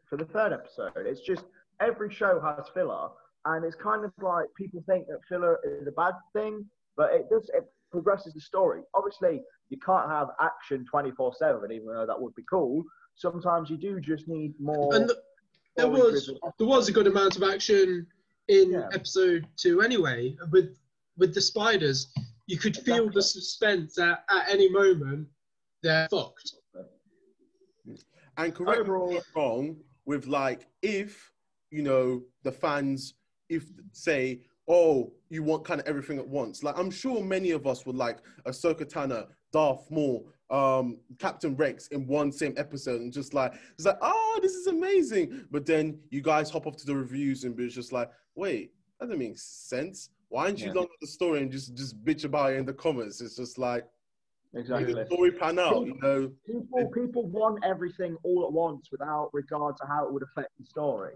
for 0.08 0.16
the 0.16 0.26
third 0.26 0.52
episode. 0.52 0.92
It's 1.06 1.20
just 1.22 1.44
every 1.80 2.12
show 2.12 2.40
has 2.40 2.68
filler, 2.74 3.08
and 3.46 3.64
it's 3.64 3.76
kind 3.76 4.04
of 4.04 4.12
like 4.20 4.46
people 4.56 4.82
think 4.86 5.06
that 5.06 5.20
filler 5.28 5.58
is 5.64 5.86
a 5.86 5.92
bad 5.92 6.14
thing, 6.34 6.66
but 6.96 7.12
it 7.14 7.30
does 7.30 7.50
it 7.54 7.64
progresses 7.90 8.34
the 8.34 8.40
story. 8.40 8.82
Obviously, 8.94 9.42
you 9.70 9.78
can't 9.84 10.08
have 10.10 10.28
action 10.38 10.84
twenty 10.90 11.12
four 11.12 11.32
seven, 11.34 11.72
even 11.72 11.86
though 11.86 12.04
that 12.06 12.20
would 12.20 12.34
be 12.34 12.44
cool. 12.50 12.84
Sometimes 13.24 13.68
you 13.68 13.76
do 13.76 14.00
just 14.00 14.26
need 14.28 14.54
more. 14.58 14.94
And 14.94 15.06
th- 15.08 15.18
there 15.76 15.88
was 15.88 16.24
story-driven 16.24 16.52
there 16.58 16.66
was 16.66 16.88
a 16.88 16.92
good 16.92 17.06
amount 17.06 17.36
of 17.36 17.42
action 17.42 18.06
in 18.48 18.72
Yeah. 18.72 18.88
episode 18.94 19.46
two 19.56 19.82
anyway. 19.82 20.36
With 20.50 20.78
with 21.18 21.34
the 21.34 21.40
spiders, 21.42 22.12
you 22.46 22.56
could 22.56 22.76
feel 22.78 23.10
the 23.10 23.22
suspense 23.22 23.98
at, 23.98 24.24
at 24.30 24.48
any 24.48 24.70
moment. 24.70 25.28
They're 25.82 26.08
fucked. 26.08 26.54
And 28.38 28.54
correct 28.54 28.78
me 28.78 28.80
Overall- 28.80 29.16
if 29.16 29.26
I'm 29.36 29.42
wrong 29.42 29.76
with 30.06 30.26
like 30.26 30.66
if 30.80 31.30
you 31.70 31.82
know 31.82 32.22
the 32.42 32.50
fans 32.52 33.14
if 33.50 33.64
say 33.92 34.40
oh 34.66 35.12
you 35.28 35.42
want 35.42 35.64
kind 35.64 35.78
of 35.80 35.86
everything 35.86 36.18
at 36.18 36.26
once 36.26 36.62
like 36.62 36.76
I'm 36.78 36.90
sure 36.90 37.22
many 37.22 37.50
of 37.50 37.66
us 37.66 37.84
would 37.84 37.96
like 37.96 38.18
Ahsoka 38.46 38.84
Tano, 38.90 39.26
Darth 39.52 39.90
Maul, 39.90 40.32
um, 40.50 40.98
Captain 41.18 41.54
Rex 41.56 41.86
in 41.88 42.06
one 42.06 42.32
same 42.32 42.54
episode 42.56 43.00
and 43.00 43.12
just 43.12 43.34
like 43.34 43.54
it's 43.76 43.86
like 43.86 43.98
oh 44.02 44.38
this 44.42 44.52
is 44.54 44.66
amazing 44.66 45.44
but 45.50 45.64
then 45.64 45.98
you 46.10 46.20
guys 46.20 46.50
hop 46.50 46.66
off 46.66 46.76
to 46.76 46.86
the 46.86 46.94
reviews 46.94 47.44
and 47.44 47.54
be 47.56 47.68
just 47.68 47.92
like 47.92 48.10
wait 48.34 48.72
that 48.98 49.06
doesn't 49.06 49.18
make 49.18 49.38
sense 49.38 50.10
why 50.28 50.46
aren't 50.46 50.58
you 50.60 50.66
Yeah. 50.68 50.72
long 50.74 50.84
at 50.84 51.00
the 51.00 51.06
story 51.06 51.40
and 51.40 51.52
just 51.52 51.74
just 51.76 52.04
bitch 52.04 52.24
about 52.24 52.52
it 52.52 52.56
in 52.58 52.64
the 52.66 52.72
comments 52.72 53.20
it's 53.20 53.36
just 53.36 53.58
like 53.58 53.86
exactly. 54.54 54.92
the 54.92 55.06
story 55.06 55.30
pan 55.30 55.58
out 55.60 55.86
you 55.86 55.96
know 56.02 56.30
People, 56.46 56.90
people 56.92 57.26
want 57.28 57.62
everything 57.64 58.16
all 58.24 58.44
at 58.44 58.52
once 58.52 58.88
without 58.90 59.30
regard 59.32 59.76
to 59.76 59.86
how 59.86 60.04
it 60.06 60.12
would 60.12 60.24
affect 60.24 60.50
the 60.58 60.64
story. 60.64 61.14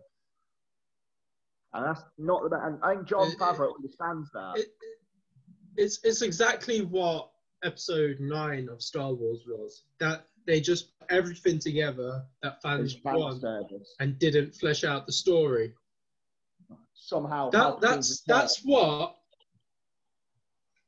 And 1.72 1.84
that's 1.84 2.02
not 2.18 2.48
the 2.48 2.64
and 2.64 2.78
I 2.84 2.94
think 2.94 3.08
Jon 3.08 3.26
It- 3.26 3.32
it- 3.32 3.38
Favreau 3.40 3.74
understands 3.74 4.30
that. 4.32 4.58
It, 4.58 4.66
it's 5.76 5.98
it's 6.04 6.22
exactly 6.22 6.82
what 6.82 7.30
episode 7.64 8.20
nine 8.20 8.68
of 8.68 8.82
Star 8.82 9.12
Wars 9.12 9.40
was. 9.46 9.84
That 10.00 10.26
they 10.46 10.60
just 10.60 10.98
put 10.98 11.10
everything 11.10 11.58
together 11.58 12.22
that 12.42 12.60
fans 12.62 12.96
want 13.04 13.42
and 14.00 14.18
didn't 14.18 14.54
flesh 14.54 14.84
out 14.84 15.06
the 15.06 15.12
story. 15.12 15.72
Somehow. 16.94 17.50
That 17.50 17.80
that's 17.80 18.22
that's 18.22 18.60
what 18.64 19.16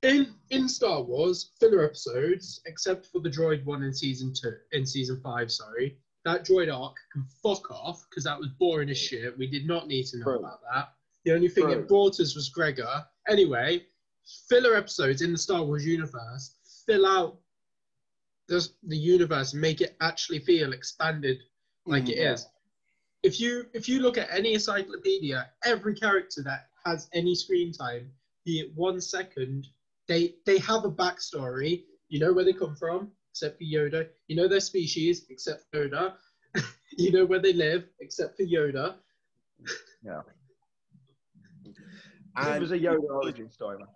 in 0.02 0.35
in 0.50 0.68
Star 0.68 1.02
Wars 1.02 1.52
filler 1.59 1.85
episodes, 1.85 2.61
except 2.66 3.06
for 3.06 3.21
the 3.21 3.30
droid 3.30 3.64
one 3.64 3.83
in 3.83 3.92
season 3.92 4.33
two, 4.33 4.54
in 4.73 4.87
season 4.87 5.21
five, 5.23 5.50
sorry, 5.50 5.99
that 6.25 6.45
droid 6.45 6.75
arc 6.75 6.97
can 7.12 7.25
fuck 7.42 7.71
off 7.71 8.04
because 8.09 8.25
that 8.25 8.38
was 8.38 8.49
boring 8.59 8.90
as 8.90 8.99
shit. 8.99 9.37
We 9.38 9.47
did 9.47 9.66
not 9.66 9.88
need 9.88 10.06
to 10.06 10.18
know 10.18 10.25
True. 10.25 10.38
about 10.38 10.61
that. 10.73 10.88
The 11.25 11.33
only 11.33 11.49
thing 11.49 11.64
True. 11.64 11.73
it 11.73 11.88
brought 11.88 12.21
us 12.21 12.35
was 12.35 12.49
Gregor. 12.49 13.04
Anyway, 13.28 13.85
filler 14.49 14.76
episodes 14.76 15.23
in 15.23 15.33
the 15.33 15.38
Star 15.38 15.62
Wars 15.62 15.85
universe 15.85 16.55
fill 16.87 17.07
out 17.07 17.38
the, 18.49 18.66
the 18.85 18.97
universe 18.97 19.52
and 19.52 19.61
make 19.61 19.81
it 19.81 19.97
actually 20.00 20.38
feel 20.40 20.73
expanded 20.73 21.38
like 21.87 22.09
it 22.09 22.16
Yeah. 22.19 22.33
is. 22.33 22.47
If 23.23 23.40
you 23.40 23.66
if 23.73 23.88
you 23.88 24.00
look 24.00 24.19
at 24.19 24.28
any 24.31 24.55
encyclopedia, 24.55 25.50
every 25.64 25.95
character 25.95 26.43
that 26.45 26.69
has 26.85 27.09
any 27.12 27.35
screen 27.35 27.73
time, 27.73 28.12
be 28.45 28.61
it 28.61 28.73
one 28.76 29.00
second, 29.00 29.66
they 30.07 30.37
they 30.45 30.59
have 30.59 30.85
a 30.85 30.90
backstory. 30.90 31.85
You 32.09 32.21
know 32.21 32.33
where 32.33 32.45
they 32.45 32.52
come 32.52 32.76
from, 32.76 33.11
except 33.33 33.59
for 33.59 33.64
Yoda. 33.64 34.09
You 34.28 34.37
know 34.37 34.47
their 34.47 34.61
species, 34.61 35.26
except 35.28 35.64
for 35.73 35.88
Yoda. 35.88 36.14
you 36.99 37.11
know 37.11 37.25
where 37.25 37.40
they 37.40 37.52
live, 37.52 37.88
except 38.00 38.37
for 38.37 38.45
Yoda. 38.45 38.95
Yeah. 40.05 40.23
It 42.38 42.61
was 42.61 42.71
a 42.73 42.78
Yoda 42.78 43.09
origin 43.11 43.50
story, 43.50 43.78
man. 43.78 43.88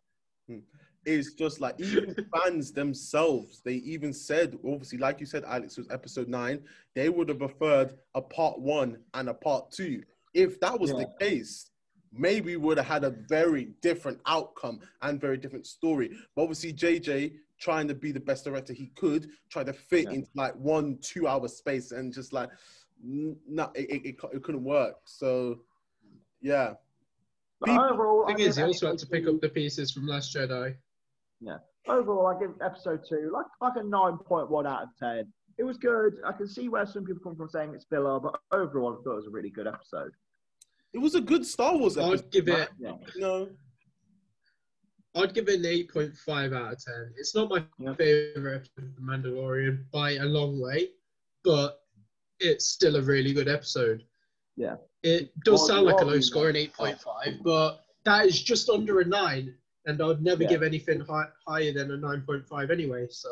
Hmm. 0.49 0.80
Is 1.07 1.35
just 1.35 1.61
like 1.61 1.79
even 1.81 2.15
fans 2.35 2.73
themselves 2.73 3.63
they 3.65 3.75
even 3.75 4.13
said 4.13 4.59
obviously 4.67 4.99
like 4.99 5.19
you 5.19 5.27
said 5.27 5.43
alex 5.47 5.79
was 5.79 5.87
episode 5.91 6.29
9 6.29 6.61
they 6.95 7.09
would 7.09 7.29
have 7.31 7.39
preferred 7.39 7.95
a 8.15 8.21
part 8.21 8.59
1 8.61 8.99
and 9.15 9.29
a 9.29 9.35
part 9.35 9.71
2 9.71 10.03
if 10.35 10.61
that 10.61 10.79
was 10.79 10.91
the 10.91 11.07
case 11.19 11.71
maybe 12.13 12.57
we 12.57 12.57
would 12.57 12.77
have 12.77 12.87
had 12.87 13.05
a 13.05 13.11
very 13.11 13.67
different 13.81 14.21
outcome 14.27 14.81
and 15.03 15.21
very 15.21 15.37
different 15.37 15.65
story. 15.65 16.11
But 16.35 16.43
obviously 16.43 16.73
jj 16.73 17.35
trying 17.61 17.87
to 17.87 17.95
be 17.95 18.11
the 18.11 18.19
best 18.21 18.43
director 18.45 18.73
he 18.73 18.89
could 18.97 19.29
try 19.49 19.63
to 19.63 19.73
fit 19.73 20.05
Yeah. 20.07 20.15
into 20.17 20.29
like 20.35 20.55
one 20.57 20.99
two 21.01 21.29
hour 21.29 21.47
space 21.47 21.93
and 21.93 22.13
just 22.13 22.33
like 22.33 22.51
n- 23.05 23.37
no 23.49 23.71
it, 23.77 23.89
it, 23.91 24.07
it, 24.07 24.17
it 24.33 24.43
couldn't 24.43 24.65
work. 24.65 24.97
So 25.05 25.61
yeah. 26.43 26.75
But 27.61 27.67
People- 27.69 27.85
overall, 27.85 28.25
I 28.29 28.35
thing 28.35 28.47
is, 28.47 28.57
he 28.57 28.63
also 28.65 28.89
had 28.89 28.99
to 28.99 29.07
pick 29.07 29.29
up 29.29 29.41
the 29.41 29.49
pieces 29.49 29.93
from 29.93 30.07
Last 30.09 30.35
Jedi. 30.35 30.75
Overall, 31.89 32.27
I 32.27 32.39
give 32.39 32.51
episode 32.63 33.01
two 33.09 33.31
like 33.33 33.47
like 33.61 33.73
a 33.77 33.83
nine 33.83 34.19
point 34.19 34.51
one 34.51 34.67
out 34.67 34.83
of 34.83 34.89
ten. 34.99 35.33
It 35.59 35.65
was 35.65 35.77
good. 35.79 36.15
I 36.27 36.33
can 36.33 36.47
see 36.49 36.69
where 36.69 36.87
some 36.87 37.05
people 37.05 37.23
come 37.23 37.37
from 37.37 37.49
saying 37.49 37.75
it's 37.75 37.85
filler, 37.87 38.21
but 38.21 38.39
overall, 38.53 38.93
I 38.99 39.03
thought 39.03 39.13
it 39.13 39.17
was 39.17 39.27
a 39.27 39.31
really 39.31 39.51
good 39.51 39.67
episode. 39.67 40.13
it 40.93 40.99
was 40.99 41.15
a 41.15 41.21
good 41.21 41.47
star 41.47 41.77
wars 41.77 41.97
episode 41.97 42.25
I'd 42.25 42.31
give 42.33 42.49
it 42.49 42.69
Yeah. 42.79 42.97
no 43.17 43.49
I'd 45.15 45.35
give 45.35 45.49
it 45.49 45.59
an 45.61 45.65
8.5 45.65 46.53
out 46.55 46.73
of 46.73 46.85
10. 46.85 47.15
It's 47.17 47.35
not 47.35 47.49
my 47.51 47.65
Yeah. 47.79 47.95
favorite 47.95 48.57
episode 48.57 48.85
of 48.91 48.95
The 48.97 49.03
Mandalorian 49.03 49.91
by 49.91 50.13
a 50.13 50.25
long 50.25 50.61
way, 50.61 50.91
but 51.45 51.83
it's 52.39 52.67
still 52.67 52.97
a 52.97 53.03
really 53.03 53.33
good 53.33 53.49
episode. 53.49 54.05
Yeah. 54.57 54.77
It 55.03 55.33
does 55.45 55.61
What- 55.61 55.67
sound 55.69 55.87
like 55.87 56.01
a 56.01 56.05
low 56.05 56.13
we- 56.15 56.23
score, 56.23 56.49
an 56.49 56.57
8.5, 56.57 57.43
but 57.43 57.85
that 58.05 58.27
is 58.27 58.41
just 58.41 58.69
under 58.69 59.01
a 59.01 59.05
9, 59.05 59.57
and 59.87 60.01
I'd 60.03 60.23
never 60.23 60.43
Yeah. 60.43 60.49
give 60.51 60.63
anything 60.63 61.01
hi- 61.01 61.31
higher 61.47 61.73
than 61.73 61.91
a 61.91 61.97
9.5 61.97 62.71
anyway, 62.71 63.07
so, 63.09 63.31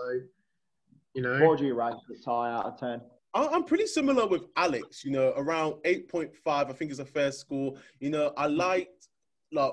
you 1.14 1.23
know. 1.23 1.45
What 1.47 1.59
do 1.59 1.67
you 1.67 1.75
rank 1.75 2.00
the 2.09 2.17
tie 2.19 2.50
out 2.52 2.67
of 2.67 2.78
ten? 2.78 3.00
I- 3.35 3.49
I'm 3.49 3.64
pretty 3.64 3.87
similar 3.87 4.26
with 4.26 4.47
Alex, 4.57 5.05
you 5.05 5.11
know, 5.11 5.33
around 5.37 5.75
8.5, 5.85 6.71
I 6.71 6.73
think 6.73 6.90
is 6.90 6.99
a 6.99 7.05
fair 7.05 7.31
score. 7.33 7.75
You 8.00 8.11
know, 8.11 8.33
I 8.37 8.47
liked, 8.47 9.09
like, 9.52 9.73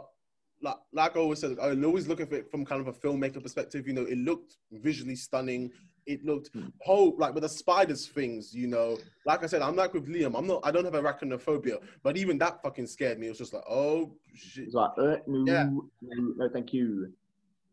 like, 0.62 0.78
like 0.94 1.16
I 1.16 1.20
always 1.20 1.40
said, 1.40 1.58
I'm 1.62 1.84
always 1.86 2.08
looking 2.08 2.26
at 2.28 2.34
it 2.34 2.50
from 2.50 2.66
kind 2.66 2.82
of 2.82 2.88
a 2.88 2.94
filmmaker 2.94 3.42
perspective. 3.42 3.88
You 3.88 3.94
know, 3.94 4.04
it 4.04 4.18
looked 4.18 4.58
visually 4.72 5.16
stunning. 5.16 5.72
It 6.06 6.24
looked 6.24 6.50
Hmm. 6.54 6.68
whole, 6.82 7.16
like 7.18 7.34
with 7.34 7.44
the 7.44 7.50
spiders 7.50 8.08
things, 8.08 8.54
you 8.54 8.68
know. 8.68 8.98
Like 9.26 9.44
I 9.44 9.48
said, 9.48 9.62
I'm 9.62 9.76
like 9.76 9.94
with 9.94 10.08
Liam. 10.08 10.38
I'm 10.38 10.46
not, 10.46 10.62
I 10.64 10.72
don't 10.72 10.86
have 10.86 10.94
arachnophobia, 10.94 11.82
but 12.04 12.16
even 12.18 12.38
that 12.40 12.62
fucking 12.62 12.86
scared 12.88 13.18
me. 13.20 13.28
It 13.28 13.30
was 13.32 13.40
just 13.40 13.54
like, 13.54 13.64
oh, 13.68 14.16
shit. 14.34 14.66
It's 14.66 14.74
like, 14.76 14.92
uh, 14.98 15.18
no, 15.28 15.52
Yeah. 15.52 15.64
no, 16.02 16.34
no, 16.38 16.50
thank 16.50 16.74
you. 16.74 17.12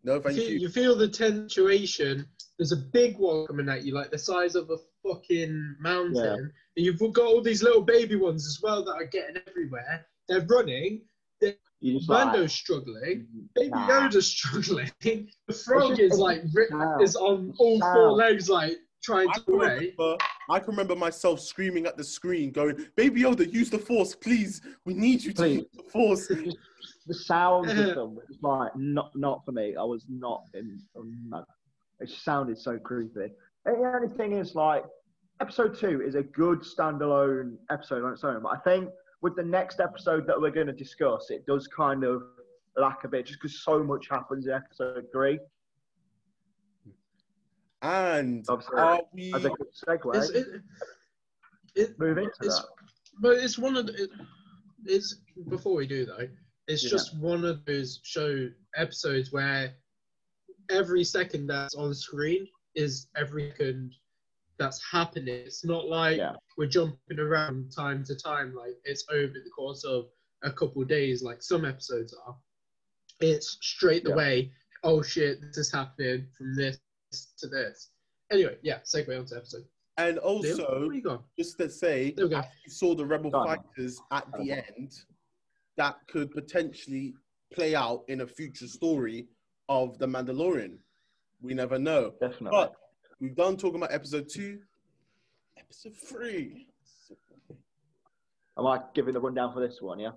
No, 0.04 0.14
You 0.14 0.20
thank 0.22 0.36
feel, 0.38 0.50
you. 0.50 0.58
you 0.58 0.68
feel 0.70 0.96
the 0.96 1.08
tension. 1.08 2.26
There's 2.58 2.72
a 2.72 2.76
big 2.76 3.18
one 3.18 3.46
coming 3.46 3.68
at 3.68 3.84
you, 3.84 3.92
like 3.94 4.10
the 4.10 4.18
size 4.18 4.54
of 4.54 4.70
a 4.70 4.78
fucking 5.02 5.76
mountain. 5.78 6.14
Yeah. 6.14 6.32
And 6.34 6.86
you've 6.86 6.98
got 6.98 7.26
all 7.26 7.42
these 7.42 7.62
little 7.62 7.82
baby 7.82 8.16
ones 8.16 8.46
as 8.46 8.60
well 8.62 8.82
that 8.84 8.92
are 8.94 9.04
getting 9.06 9.36
everywhere. 9.46 10.06
They're 10.28 10.46
running. 10.46 11.02
You 11.40 11.52
Mm-hmm. 11.82 11.96
just 11.98 12.08
Mando's 12.08 12.40
like, 12.42 12.50
struggling. 12.50 13.26
Baby 13.54 13.70
Nah. 13.70 13.88
Yoda's 14.08 14.26
struggling. 14.26 14.90
The 15.00 15.54
frog 15.64 15.98
is 15.98 16.18
like 16.18 16.42
ri- 16.52 16.68
Wow. 16.70 16.98
is 17.00 17.16
on 17.16 17.52
all 17.58 17.80
four 17.80 18.12
legs, 18.12 18.48
like 18.48 18.76
trying 19.02 19.28
I 19.28 19.32
to 19.34 19.40
can, 19.40 19.54
away. 19.54 19.94
I 20.50 20.58
can 20.58 20.68
remember 20.70 20.94
myself 20.96 21.40
screaming 21.40 21.86
at 21.86 21.96
the 21.96 22.04
screen, 22.04 22.52
going, 22.52 22.86
"Baby 22.96 23.22
Yoda, 23.22 23.50
use 23.52 23.70
the 23.70 23.78
Force, 23.78 24.14
please. 24.14 24.60
We 24.84 24.94
need 24.94 25.22
you 25.24 25.32
to 25.34 25.48
use 25.48 25.66
the 25.74 25.82
Force." 25.84 26.28
just 26.28 26.56
the 27.06 27.14
sounds 27.14 27.70
of 27.70 27.76
them 27.94 28.14
was 28.28 28.38
like 28.42 28.74
not 28.76 29.10
not 29.16 29.44
for 29.44 29.52
me. 29.52 29.74
I 29.76 29.82
was 29.82 30.04
not 30.08 30.44
in. 30.54 30.80
Um, 30.96 31.16
no, 31.28 31.44
it 32.00 32.08
sounded 32.10 32.58
so 32.58 32.78
creepy. 32.78 33.32
And 33.64 33.76
the 33.84 33.88
only 33.94 34.16
thing 34.16 34.32
is 34.32 34.54
like 34.54 34.84
episode 35.40 35.76
two 35.78 36.00
is 36.02 36.14
a 36.14 36.22
good 36.22 36.60
standalone 36.60 37.56
episode 37.70 38.04
on 38.04 38.12
its 38.12 38.22
own, 38.24 38.42
but 38.42 38.50
I 38.54 38.58
think 38.58 38.88
with 39.22 39.36
the 39.36 39.42
next 39.42 39.80
episode 39.80 40.26
that 40.26 40.40
we're 40.40 40.50
going 40.50 40.66
to 40.66 40.72
discuss, 40.72 41.30
it 41.30 41.46
does 41.46 41.66
kind 41.68 42.04
of 42.04 42.22
lack 42.76 43.04
a 43.04 43.08
bit 43.08 43.26
just 43.26 43.40
because 43.40 43.62
so 43.62 43.82
much 43.82 44.08
happens 44.10 44.46
in 44.46 44.52
episode 44.52 45.06
three. 45.12 45.38
And 47.82 48.44
Obviously, 48.48 48.78
are 48.78 49.00
we? 49.12 49.32
As 49.34 49.44
a 49.44 49.50
good 49.50 49.66
segue, 49.88 50.14
It's, 50.14 50.30
it, 50.30 50.46
it, 51.74 51.98
move 51.98 52.18
into 52.18 52.30
it's, 52.42 52.58
that. 52.60 52.66
but 53.20 53.36
it's 53.38 53.58
one 53.58 53.76
of 53.76 53.86
the. 53.86 54.04
It, 54.04 54.10
it's 54.84 55.16
before 55.48 55.74
we 55.74 55.86
do 55.86 56.04
though. 56.04 56.28
It's 56.68 56.84
Yeah. 56.84 56.90
just 56.90 57.16
one 57.18 57.44
of 57.44 57.64
those 57.64 58.00
show 58.04 58.48
episodes 58.76 59.32
where 59.32 59.72
every 60.70 61.02
second 61.04 61.48
that's 61.48 61.74
on 61.74 61.92
screen 61.94 62.46
is 62.74 63.08
every 63.16 63.50
second 63.50 63.94
that's 64.58 64.80
happening. 64.90 65.34
It's 65.34 65.64
not 65.64 65.88
like 65.88 66.18
Yeah. 66.18 66.34
we're 66.56 66.66
jumping 66.68 67.18
around 67.18 67.72
time 67.72 68.04
to 68.04 68.14
time, 68.14 68.54
like 68.54 68.76
it's 68.84 69.04
over 69.10 69.32
the 69.34 69.50
course 69.50 69.84
of 69.84 70.08
a 70.42 70.52
couple 70.52 70.84
days, 70.84 71.22
like 71.22 71.42
some 71.42 71.64
episodes 71.64 72.14
are. 72.26 72.36
It's 73.20 73.58
straight 73.60 74.04
Yeah. 74.06 74.14
away, 74.14 74.52
oh 74.82 75.02
shit, 75.02 75.40
this 75.40 75.58
is 75.58 75.72
happening 75.72 76.26
from 76.36 76.54
this 76.54 76.78
to 77.38 77.46
this. 77.48 77.90
Anyway, 78.30 78.58
yeah, 78.62 78.80
segue 78.80 79.16
onto 79.18 79.34
episode. 79.36 79.66
And 79.98 80.18
also, 80.18 80.86
where 80.86 80.94
you 80.94 81.02
going? 81.02 81.22
just 81.38 81.58
to 81.58 81.68
say, 81.68 82.12
There 82.12 82.26
we 82.26 82.30
go. 82.30 82.42
you 82.64 82.70
saw 82.70 82.94
the 82.94 83.04
rebel 83.04 83.30
Done. 83.30 83.46
fighters 83.46 84.00
at 84.10 84.26
the 84.38 84.52
end, 84.52 84.92
that 85.76 85.98
could 86.08 86.30
potentially 86.30 87.14
play 87.52 87.74
out 87.74 88.04
in 88.08 88.22
a 88.22 88.26
future 88.26 88.66
story 88.66 89.28
of 89.68 89.98
the 89.98 90.06
Mandalorian. 90.06 90.78
We 91.42 91.52
never 91.54 91.78
know. 91.78 92.14
Definitely. 92.20 92.50
But 92.52 92.74
we've 93.22 93.36
done 93.36 93.56
talking 93.56 93.76
about 93.76 93.92
episode 93.92 94.28
two. 94.28 94.58
Episode 95.56 95.94
three. 95.96 96.66
Am 98.58 98.66
I 98.66 98.80
giving 98.94 99.14
the 99.14 99.20
rundown 99.20 99.54
for 99.54 99.60
this 99.60 99.80
one? 99.80 100.00
Yeah. 100.00 100.10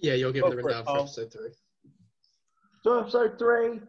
Yeah, 0.00 0.14
you're 0.14 0.32
giving 0.32 0.50
Go 0.50 0.56
the 0.56 0.62
rundown 0.62 0.84
for 0.84 0.90
Carl. 0.90 1.02
episode 1.04 1.32
three. 1.32 1.50
So 2.82 2.98
episode 2.98 3.38
three, 3.38 3.80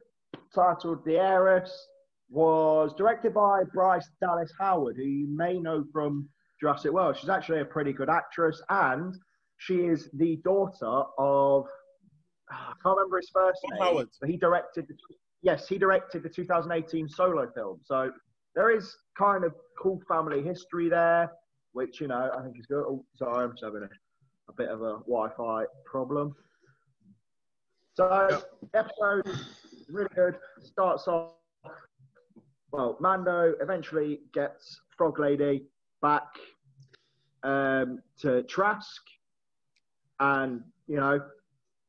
titled 0.54 1.04
The 1.04 1.18
Heiress, 1.18 1.88
was 2.30 2.94
directed 2.96 3.34
by 3.34 3.64
Bryce 3.74 4.08
Dallas 4.22 4.52
Howard, 4.60 4.96
who 4.96 5.04
you 5.04 5.28
may 5.36 5.60
know 5.60 5.84
from 5.92 6.30
Jurassic 6.60 6.92
World. 6.94 7.18
She's 7.18 7.30
actually 7.30 7.62
a 7.62 7.66
pretty 7.66 7.92
good 7.92 8.10
actress, 8.10 8.62
and 8.70 9.16
she 9.58 9.86
is 9.86 10.10
the 10.14 10.38
daughter 10.44 11.04
of 11.18 11.66
ah, 12.52 12.70
I 12.70 12.74
can't 12.84 12.98
remember 12.98 13.18
his 13.18 13.30
first 13.34 13.60
Tom 13.68 13.80
name, 13.80 13.94
Howard. 13.94 14.08
but 14.22 14.30
he 14.30 14.38
directed. 14.38 14.88
The, 14.88 14.96
yes, 15.44 15.68
he 15.68 15.78
directed 15.78 16.24
the 16.24 16.30
2018 16.30 17.08
solo 17.08 17.52
film. 17.54 17.80
So 17.84 18.12
there 18.56 18.76
is 18.76 18.96
kind 19.18 19.44
of 19.44 19.54
cool 19.80 20.02
family 20.08 20.42
history 20.42 20.90
there, 20.90 21.32
which 21.74 22.02
you 22.02 22.08
know 22.08 22.32
I 22.36 22.42
think 22.42 22.58
is 22.58 22.66
good. 22.66 22.84
Oh, 22.88 23.06
sorry, 23.16 23.44
I'm 23.44 23.52
just 23.52 23.64
having 23.64 23.84
a, 23.84 24.50
a 24.50 24.54
bit 24.58 24.70
of 24.70 24.82
a 24.82 25.00
Wi-Fi 25.06 25.66
problem. 25.86 26.36
So 27.96 28.42
episode 28.74 29.28
is 29.28 29.86
really 29.90 30.10
good. 30.16 30.38
Starts 30.64 31.08
off 31.08 31.34
well. 32.72 32.98
Mando 33.00 33.54
eventually 33.62 34.22
gets 34.34 34.80
Frog 34.98 35.20
Lady 35.20 35.66
back 36.02 36.28
um, 37.44 38.00
to 38.22 38.44
Trask, 38.44 39.02
and 40.20 40.64
you 40.88 40.96
know, 40.96 41.22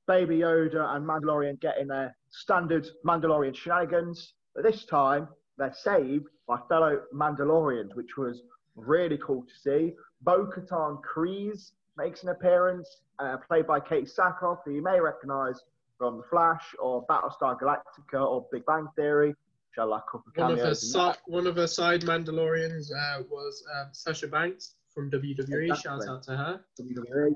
Baby 0.07 0.39
Yoda 0.39 0.95
and 0.95 1.07
Mandalorian 1.07 1.61
get 1.61 1.79
in 1.79 1.89
their 1.89 2.15
standard 2.35 2.87
Mandalorian 3.05 3.55
shenanigans. 3.55 4.35
But 4.55 4.65
this 4.65 4.85
time, 4.85 5.29
they're 5.59 5.75
saved 5.75 6.27
by 6.47 6.59
fellow 6.69 7.03
Mandalorians, 7.15 7.95
which 7.95 8.17
was 8.17 8.43
really 8.77 9.19
cool 9.19 9.43
to 9.43 9.55
see. 9.63 9.95
Bo 10.23 10.47
Katan 10.47 11.01
Kryze 11.03 11.73
makes 11.97 12.23
an 12.23 12.31
appearance, 12.31 13.03
uh, 13.19 13.37
played 13.49 13.67
by 13.67 13.81
Kate 13.81 14.07
Sackhoff, 14.07 14.59
who 14.65 14.73
you 14.73 14.83
may 14.83 15.01
recognize 15.01 15.61
from 15.97 16.19
The 16.19 16.25
Flash 16.25 16.75
or 16.81 17.07
Battlestar 17.07 17.59
Galactica 17.59 18.27
or 18.27 18.47
Big 18.51 18.67
Bang 18.67 18.89
Theory. 18.97 19.29
Which 19.29 19.79
I 19.79 19.85
like 19.85 20.03
a 20.03 20.19
couple 20.19 20.33
of 20.37 20.51
One 20.51 20.59
of 20.59 20.59
her 20.65 20.75
si- 20.75 21.21
one 21.27 21.47
of 21.47 21.57
her 21.57 21.67
side 21.67 22.03
Mandalorians 22.03 22.91
uh, 22.93 23.23
was 23.29 23.65
um, 23.77 23.89
Sasha 23.93 24.29
Banks 24.29 24.77
from 24.93 25.11
WWE. 25.11 25.77
Shout 25.77 26.07
out 26.09 26.23
to 26.25 26.37
her. 26.37 26.61
WWE. 26.81 27.35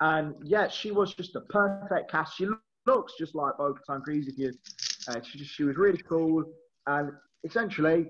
And 0.00 0.34
yeah, 0.42 0.68
she 0.68 0.90
was 0.90 1.14
just 1.14 1.36
a 1.36 1.42
perfect 1.42 2.10
cast. 2.10 2.36
She 2.36 2.46
looks 2.86 3.14
just 3.18 3.34
like 3.34 3.56
Bo 3.58 3.74
Katan 3.74 4.02
you, 4.36 4.52
uh, 5.08 5.20
she, 5.22 5.38
just- 5.38 5.52
she 5.52 5.64
was 5.64 5.76
really 5.76 6.02
cool. 6.08 6.44
And 6.86 7.12
essentially, 7.44 8.08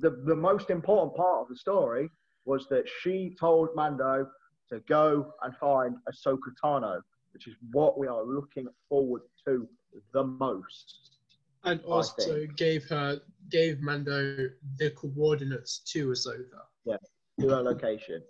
the 0.00 0.10
the 0.24 0.36
most 0.36 0.70
important 0.70 1.14
part 1.16 1.42
of 1.42 1.48
the 1.48 1.56
story 1.56 2.10
was 2.44 2.66
that 2.68 2.84
she 3.00 3.36
told 3.38 3.68
Mando 3.74 4.26
to 4.70 4.80
go 4.88 5.32
and 5.42 5.54
find 5.56 5.96
Ahsoka 6.08 6.50
Tano, 6.62 7.00
which 7.32 7.46
is 7.46 7.54
what 7.72 7.98
we 7.98 8.06
are 8.06 8.24
looking 8.24 8.66
forward 8.88 9.22
to 9.46 9.68
the 10.12 10.24
most. 10.24 11.18
And 11.64 11.80
also 11.82 12.46
gave 12.56 12.84
her 12.88 13.20
gave 13.50 13.80
Mando 13.80 14.48
the 14.78 14.90
coordinates 14.90 15.80
to 15.92 16.08
Ahsoka. 16.08 16.62
Yeah, 16.84 16.96
to 17.40 17.48
her 17.48 17.62
location. 17.62 18.22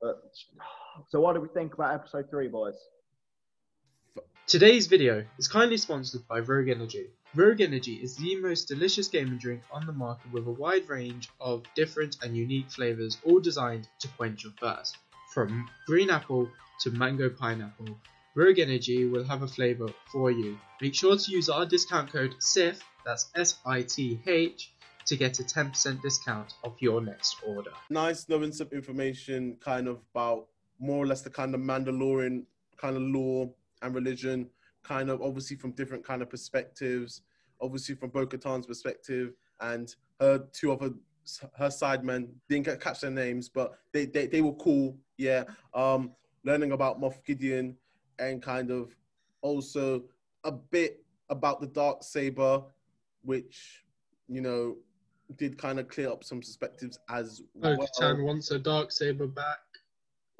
But, 0.00 0.22
so, 1.08 1.20
what 1.20 1.34
do 1.34 1.40
we 1.40 1.48
think 1.48 1.74
about 1.74 1.94
episode 1.94 2.30
three, 2.30 2.48
boys? 2.48 2.76
Today's 4.48 4.88
video 4.88 5.24
is 5.38 5.46
kindly 5.46 5.76
sponsored 5.76 6.26
by 6.26 6.40
Rogue 6.40 6.68
Energy. 6.68 7.06
Rogue 7.34 7.60
Energy 7.60 7.94
is 7.94 8.16
the 8.16 8.34
most 8.36 8.66
delicious 8.66 9.06
gaming 9.06 9.38
drink 9.38 9.62
on 9.70 9.86
the 9.86 9.92
market 9.92 10.32
with 10.32 10.46
a 10.46 10.50
wide 10.50 10.86
range 10.88 11.30
of 11.40 11.62
different 11.76 12.16
and 12.22 12.36
unique 12.36 12.68
flavors, 12.68 13.18
all 13.24 13.38
designed 13.38 13.88
to 14.00 14.08
quench 14.08 14.42
your 14.42 14.52
thirst. 14.60 14.98
From 15.32 15.70
green 15.86 16.10
apple 16.10 16.50
to 16.80 16.90
mango 16.90 17.30
pineapple, 17.30 17.96
Rogue 18.34 18.58
Energy 18.58 19.06
will 19.06 19.24
have 19.24 19.42
a 19.42 19.48
flavor 19.48 19.88
for 20.10 20.32
you. 20.32 20.58
Make 20.82 20.96
sure 20.96 21.16
to 21.16 21.30
use 21.30 21.48
our 21.48 21.64
discount 21.64 22.12
code 22.12 22.34
SITH, 22.40 22.82
that's 23.06 23.30
S 23.36 23.58
I 23.64 23.82
T 23.82 24.20
H, 24.26 24.72
to 25.06 25.16
get 25.16 25.38
a 25.38 25.44
10% 25.44 26.02
discount 26.02 26.52
off 26.64 26.74
your 26.80 27.00
next 27.00 27.36
order. 27.46 27.72
Nice 27.90 28.28
knowing 28.28 28.52
some 28.52 28.68
information 28.72 29.56
kind 29.64 29.86
of 29.86 30.00
about 30.12 30.48
more 30.80 31.02
or 31.04 31.06
less 31.06 31.22
the 31.22 31.30
kind 31.30 31.54
of 31.54 31.60
Mandalorian 31.60 32.42
kind 32.76 32.96
of 32.96 33.02
law 33.02 33.48
and 33.82 33.94
religion, 33.94 34.48
kind 34.82 35.10
of 35.10 35.20
obviously 35.22 35.56
from 35.56 35.72
different 35.72 36.04
kind 36.04 36.22
of 36.22 36.30
perspectives, 36.30 37.22
obviously 37.60 37.94
from 37.94 38.10
Bo 38.10 38.26
Katan's 38.26 38.66
perspective 38.66 39.32
and 39.60 39.94
her 40.20 40.44
two 40.52 40.72
other 40.72 40.90
her 41.56 41.68
sidemen 41.68 42.28
didn't 42.48 42.64
get, 42.64 42.80
catch 42.80 43.00
their 43.00 43.10
names, 43.10 43.48
but 43.48 43.78
they, 43.92 44.06
they, 44.06 44.26
they 44.26 44.40
were 44.40 44.54
cool. 44.54 44.96
Yeah. 45.18 45.44
Um, 45.72 46.12
learning 46.44 46.72
about 46.72 47.00
Moff 47.00 47.24
Gideon 47.24 47.76
and 48.18 48.42
kind 48.42 48.70
of 48.70 48.94
also 49.40 50.02
a 50.44 50.52
bit 50.52 51.04
about 51.30 51.60
the 51.60 51.68
dark 51.68 52.02
saber, 52.02 52.62
which 53.22 53.84
you 54.28 54.40
know 54.40 54.76
did 55.36 55.56
kind 55.56 55.78
of 55.78 55.88
clear 55.88 56.10
up 56.10 56.24
some 56.24 56.40
perspectives 56.40 56.98
as 57.08 57.42
well. 57.54 57.76
Bo-Katan 57.76 58.24
wants 58.24 58.50
her 58.50 58.58
dark 58.58 58.90
saber 58.90 59.26
back. 59.26 59.60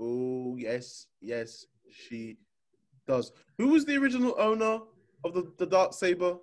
Oh 0.00 0.56
yes, 0.58 1.06
yes, 1.20 1.66
she 1.90 2.36
does. 3.06 3.32
Who 3.58 3.68
was 3.68 3.84
the 3.84 3.96
original 3.96 4.34
owner 4.38 4.80
of 5.24 5.34
the, 5.34 5.52
the 5.58 5.66
dark 5.66 5.92
saber? 5.92 6.36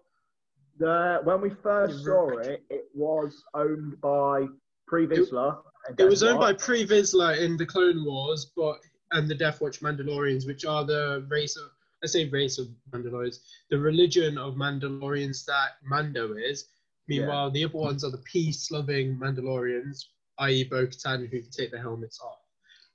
The, 0.77 1.19
when 1.23 1.41
we 1.41 1.49
first 1.49 1.99
Yeah, 1.99 2.03
saw 2.05 2.37
it, 2.37 2.63
it 2.69 2.85
was 2.93 3.43
owned 3.53 3.99
by 4.01 4.45
Pre 4.87 5.07
Vizsla. 5.07 5.61
and 5.87 5.99
It 5.99 6.05
was 6.05 6.23
owned 6.23 6.39
by 6.39 6.51
Watch. 6.51 6.61
Pre 6.61 6.85
Vizsla 6.85 7.39
in 7.39 7.57
the 7.57 7.65
Clone 7.65 8.03
Wars, 8.05 8.51
but 8.55 8.79
and 9.11 9.27
the 9.27 9.35
Death 9.35 9.59
Watch 9.61 9.81
Mandalorians, 9.81 10.45
which 10.45 10.65
are 10.65 10.85
the 10.85 11.25
race 11.29 11.57
of 11.57 11.65
I 12.03 12.07
say 12.07 12.29
race 12.29 12.57
of 12.57 12.67
Mandalorians, 12.91 13.39
the 13.69 13.77
religion 13.77 14.37
of 14.37 14.55
Mandalorians 14.55 15.43
that 15.45 15.71
Mando 15.83 16.33
is. 16.35 16.69
Meanwhile, 17.09 17.51
the 17.51 17.65
other 17.65 17.77
ones 17.77 18.03
are 18.03 18.11
the 18.11 18.23
peace-loving 18.31 19.17
Mandalorians, 19.17 20.05
i.e., 20.37 20.63
Bo-Katan, 20.63 21.27
who 21.27 21.41
can 21.41 21.49
take 21.49 21.71
their 21.71 21.81
helmets 21.81 22.21
off. 22.21 22.37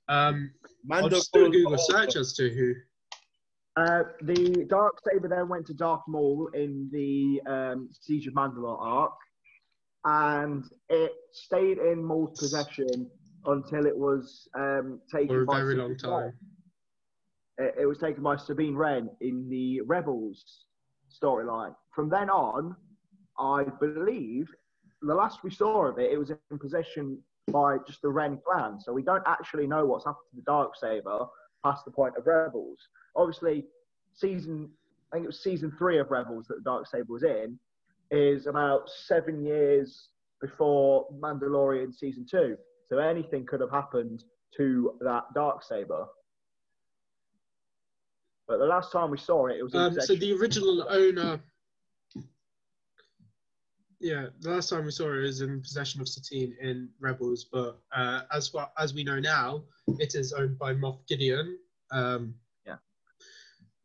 Um, 0.07 0.51
I'll 0.89 1.09
just 1.09 1.33
do 1.33 1.45
a 1.45 1.49
Google 1.49 1.77
search 1.77 2.15
as 2.15 2.33
to 2.33 2.49
who. 2.49 2.73
Uh, 3.77 4.03
the 4.21 4.65
Dark 4.69 4.93
Saber 5.05 5.27
then 5.27 5.49
went 5.49 5.65
to 5.67 5.73
Darth 5.73 6.03
Maul 6.07 6.49
in 6.53 6.89
the 6.93 7.41
um, 7.51 7.89
Siege 7.91 8.27
of 8.27 8.33
Mandalore 8.33 8.77
arc, 8.79 9.11
and 10.05 10.63
it 10.89 11.11
stayed 11.33 11.79
in 11.79 12.03
Maul's 12.03 12.39
possession 12.39 13.09
until 13.45 13.85
it 13.85 13.97
was 13.97 14.47
um, 14.57 15.01
taken 15.11 15.27
For 15.27 15.41
a 15.41 15.45
by 15.45 15.59
very 15.59 15.73
Sabine 15.73 15.87
long 15.87 15.97
time. 15.97 16.33
It, 17.57 17.75
it 17.81 17.85
was 17.85 17.97
taken 17.97 18.23
by 18.23 18.37
Sabine 18.37 18.75
Wren 18.75 19.09
in 19.19 19.49
the 19.49 19.81
Rebels 19.81 20.65
storyline. 21.11 21.75
From 21.93 22.09
then 22.09 22.29
on, 22.29 22.75
I 23.37 23.65
believe 23.81 24.47
the 25.01 25.13
last 25.13 25.43
we 25.43 25.51
saw 25.51 25.87
of 25.87 25.99
it, 25.99 26.11
it 26.11 26.17
was 26.17 26.29
in 26.29 26.59
possession 26.59 27.17
by 27.51 27.77
just 27.85 28.01
the 28.01 28.09
Wren 28.09 28.39
clan. 28.47 28.79
So 28.79 28.93
we 28.93 29.03
don't 29.03 29.23
actually 29.25 29.67
know 29.67 29.85
what's 29.85 30.05
happened 30.05 30.25
to 30.31 30.35
the 30.37 30.43
Dark 30.43 30.75
Saber 30.77 31.25
past 31.65 31.83
the 31.83 31.91
point 31.91 32.15
of 32.15 32.27
Rebels. 32.27 32.77
Obviously, 33.15 33.65
season 34.13 34.69
I 35.11 35.15
think 35.15 35.23
it 35.23 35.27
was 35.27 35.43
season 35.43 35.71
three 35.77 35.97
of 35.97 36.11
Rebels 36.11 36.45
that 36.47 36.55
the 36.55 36.61
Dark 36.61 36.87
Saber 36.87 37.11
was 37.11 37.23
in, 37.23 37.57
is 38.11 38.45
about 38.47 38.89
seven 38.89 39.43
years 39.43 40.09
before 40.41 41.07
Mandalorian 41.19 41.93
season 41.95 42.25
two. 42.29 42.55
So 42.89 42.99
anything 42.99 43.45
could 43.45 43.61
have 43.61 43.71
happened 43.71 44.23
to 44.57 44.93
that 45.01 45.23
Dark 45.33 45.63
Saber. 45.63 46.05
But 48.47 48.59
the 48.59 48.65
last 48.65 48.91
time 48.91 49.09
we 49.09 49.17
saw 49.17 49.47
it, 49.47 49.57
it 49.57 49.63
was 49.63 49.73
Um, 49.73 49.99
so 49.99 50.15
the 50.15 50.33
original 50.33 50.85
owner, 50.89 51.39
yeah, 53.99 54.27
the 54.41 54.49
last 54.49 54.69
time 54.69 54.85
we 54.85 54.91
saw 54.91 55.13
it 55.13 55.21
was 55.21 55.41
in 55.41 55.61
possession 55.61 56.01
of 56.01 56.07
Satine 56.07 56.55
in 56.61 56.89
Rebels, 56.99 57.45
but 57.51 57.79
uh, 57.95 58.21
as 58.33 58.47
far 58.47 58.69
as 58.77 58.93
we 58.93 59.03
know 59.03 59.19
now, 59.19 59.63
it 59.99 60.15
is 60.15 60.33
owned 60.33 60.57
by 60.57 60.73
Moff 60.73 60.99
Gideon. 61.07 61.57
Um, 61.91 62.35
Yeah. 62.65 62.77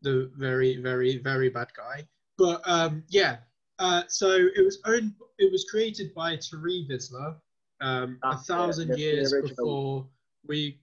the 0.03 0.31
very, 0.37 0.77
very, 0.77 1.19
very 1.19 1.49
bad 1.49 1.69
guy. 1.77 2.07
But 2.39 2.63
um, 2.65 3.05
yeah, 3.09 3.39
Uh, 3.79 4.03
so 4.09 4.31
it 4.31 4.63
was 4.63 4.79
owned. 4.85 5.15
It 5.39 5.51
was 5.51 5.65
created 5.71 6.13
by 6.15 6.37
Tarre 6.37 6.85
Vizsla 6.89 7.37
um, 7.81 8.19
a 8.23 8.37
thousand 8.37 8.89
the 8.89 8.99
years 8.99 9.33
before 9.33 10.07
we. 10.47 10.79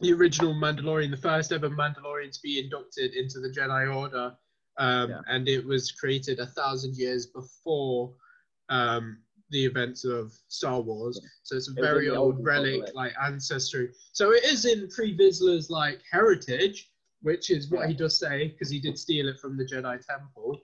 The 0.00 0.12
original 0.14 0.54
Mandalorian, 0.54 1.10
the 1.10 1.16
first 1.16 1.52
ever 1.52 1.68
Mandalorian 1.68 2.32
to 2.32 2.40
be 2.42 2.58
inducted 2.60 3.14
into 3.14 3.38
the 3.40 3.50
Jedi 3.50 3.94
Order, 3.94 4.34
um, 4.78 5.10
Yeah. 5.10 5.20
and 5.28 5.48
it 5.48 5.64
was 5.64 5.90
created 5.92 6.38
a 6.40 6.46
thousand 6.46 6.96
years 6.96 7.26
before 7.26 8.14
um, 8.68 9.18
the 9.50 9.64
events 9.64 10.04
of 10.04 10.32
Star 10.48 10.80
Wars. 10.80 11.20
So 11.42 11.56
it's 11.56 11.68
a 11.68 11.72
It 11.72 11.80
very 11.80 12.08
old 12.08 12.36
Old 12.36 12.44
relic, 12.44 12.74
Republic. 12.82 12.94
like 12.94 13.12
ancestry. 13.22 13.92
So 14.12 14.30
it 14.32 14.44
is 14.44 14.64
in 14.64 14.88
Pre 14.88 15.16
Vizsla's 15.16 15.70
like 15.70 16.00
heritage, 16.10 16.92
which 17.22 17.50
is 17.50 17.68
what 17.70 17.82
Yeah. 17.82 17.88
he 17.88 17.94
does 17.94 18.16
say 18.18 18.48
because 18.48 18.70
he 18.70 18.78
did 18.80 18.96
steal 18.96 19.28
it 19.28 19.40
from 19.40 19.56
the 19.56 19.64
Jedi 19.64 20.04
Temple. 20.06 20.60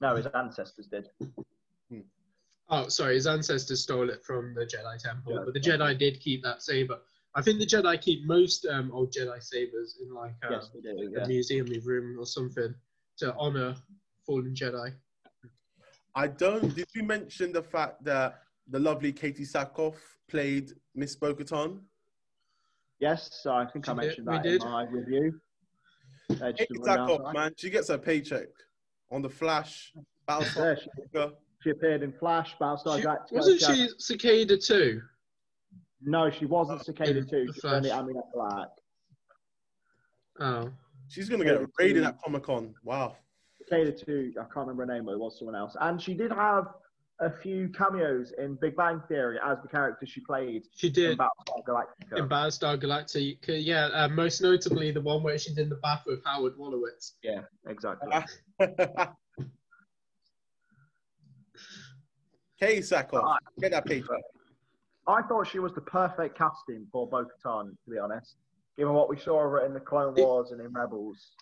No, 0.00 0.16
his 0.16 0.26
ancestors 0.26 0.88
did. 0.88 1.08
Oh, 2.68 2.88
sorry, 2.88 3.14
his 3.14 3.28
ancestors 3.28 3.80
stole 3.84 4.10
it 4.10 4.24
from 4.24 4.52
the 4.54 4.66
Jedi 4.66 4.98
Temple, 5.00 5.34
Yeah. 5.34 5.42
but 5.44 5.54
the 5.54 5.60
Jedi 5.60 5.96
did 5.96 6.18
keep 6.18 6.42
that 6.42 6.62
saber. 6.62 6.98
I 7.36 7.42
think 7.42 7.60
the 7.60 7.66
Jedi 7.66 8.00
keep 8.00 8.24
most 8.26 8.66
um, 8.66 8.90
old 8.90 9.12
Jedi 9.12 9.40
sabers 9.40 9.98
in 10.02 10.12
like 10.12 10.34
um, 10.42 10.52
yes, 10.52 10.70
they 10.74 10.80
do. 10.80 11.14
a 11.16 11.20
Yeah. 11.20 11.26
museum 11.28 11.66
room 11.84 12.18
or 12.18 12.26
something 12.26 12.74
to 13.18 13.34
honor 13.38 13.74
fallen 14.24 14.54
Jedi. 14.54 14.92
I 16.14 16.26
don't. 16.28 16.74
Did 16.74 16.88
you 16.94 17.02
mention 17.02 17.52
the 17.52 17.62
fact 17.62 18.02
that 18.04 18.40
the 18.68 18.78
lovely 18.78 19.12
Katee 19.12 19.42
Sackhoff 19.50 19.96
played 20.28 20.72
Miss 20.94 21.14
Bo-Katan? 21.16 21.80
Yes, 23.00 23.46
I 23.48 23.66
think 23.66 23.84
She 23.84 23.90
I 23.90 23.94
did- 23.94 24.00
mentioned 24.06 24.26
we 24.26 24.34
that 24.36 24.42
did. 24.42 24.62
in 24.62 24.68
my 24.70 24.84
review. 24.86 25.40
Uh, 26.30 26.52
Katie 26.56 26.74
to 26.74 26.80
Sackhoff, 26.80 27.34
man, 27.34 27.52
she 27.56 27.70
gets 27.70 27.88
her 27.88 27.98
paycheck 27.98 28.48
on 29.12 29.22
the 29.22 29.28
Flash. 29.28 29.92
Yeah, 30.28 30.74
she, 30.74 30.88
she 31.62 31.70
appeared 31.70 32.02
in 32.02 32.12
Flash, 32.12 32.56
Battlestar 32.60 33.00
Galactica. 33.00 33.32
wasn't 33.32 33.60
she 33.60 33.88
Cicada 33.98 34.56
too? 34.56 35.00
No, 36.02 36.30
she 36.30 36.46
wasn't 36.46 36.84
Cicada 36.84 37.18
In 37.18 37.28
2. 37.28 37.30
She 37.30 37.46
was 37.46 37.64
only 37.64 37.90
Flash. 37.90 38.02
Amunet 38.02 38.32
Black. 38.34 38.68
Oh, 40.40 40.70
She's 41.08 41.28
gonna 41.28 41.44
get 41.44 41.58
Katie 41.58 41.70
raided 41.78 42.02
too. 42.02 42.08
at 42.08 42.20
Comic 42.22 42.42
Con. 42.44 42.74
Wow. 42.84 43.16
Cicada 43.68 43.92
2, 43.92 44.34
I 44.38 44.42
can't 44.52 44.68
remember 44.68 44.86
her 44.86 44.92
name, 44.94 45.04
but 45.06 45.12
it 45.12 45.18
was 45.18 45.38
someone 45.38 45.56
else. 45.56 45.76
And 45.80 46.00
she 46.00 46.14
did 46.14 46.30
have 46.32 46.66
a 47.20 47.30
few 47.30 47.68
cameos 47.70 48.32
in 48.38 48.56
Big 48.60 48.76
Bang 48.76 49.00
Theory 49.08 49.38
as 49.44 49.56
the 49.62 49.68
character 49.68 50.04
she 50.06 50.20
played 50.20 50.64
she 50.74 50.88
in 50.88 50.92
did 50.92 51.18
Battlestar 51.18 51.64
Galactica. 51.66 52.18
in 52.18 52.28
Battlestar 52.28 52.76
Galactica. 52.80 53.64
Yeah, 53.64 53.86
uh, 53.86 54.08
most 54.08 54.40
notably 54.42 54.90
the 54.92 55.00
one 55.00 55.22
where 55.22 55.38
she's 55.38 55.56
in 55.58 55.68
the 55.68 55.76
bath 55.76 56.02
with 56.06 56.22
Howard 56.24 56.56
Wolowitz. 56.58 57.12
yeah, 57.22 57.40
exactly. 57.66 58.12
Katee 62.60 62.78
Sackhoff, 62.78 63.14
Alright. 63.22 63.40
get 63.60 63.70
that 63.72 63.84
paycheck. 63.86 64.08
I 65.08 65.22
thought 65.22 65.46
she 65.46 65.58
was 65.58 65.72
the 65.74 65.80
perfect 65.82 66.36
casting 66.38 66.86
for 66.90 67.06
Bo 67.08 67.24
Katan, 67.24 67.70
to 67.84 67.90
be 67.90 67.98
honest, 67.98 68.36
given 68.76 68.94
what 68.94 69.08
we 69.08 69.18
saw 69.18 69.64
in 69.64 69.72
the 69.72 69.80
Clone 69.80 70.14
Wars 70.14 70.50
and 70.50 70.60
in 70.60 70.72
Rebels. 70.72 71.32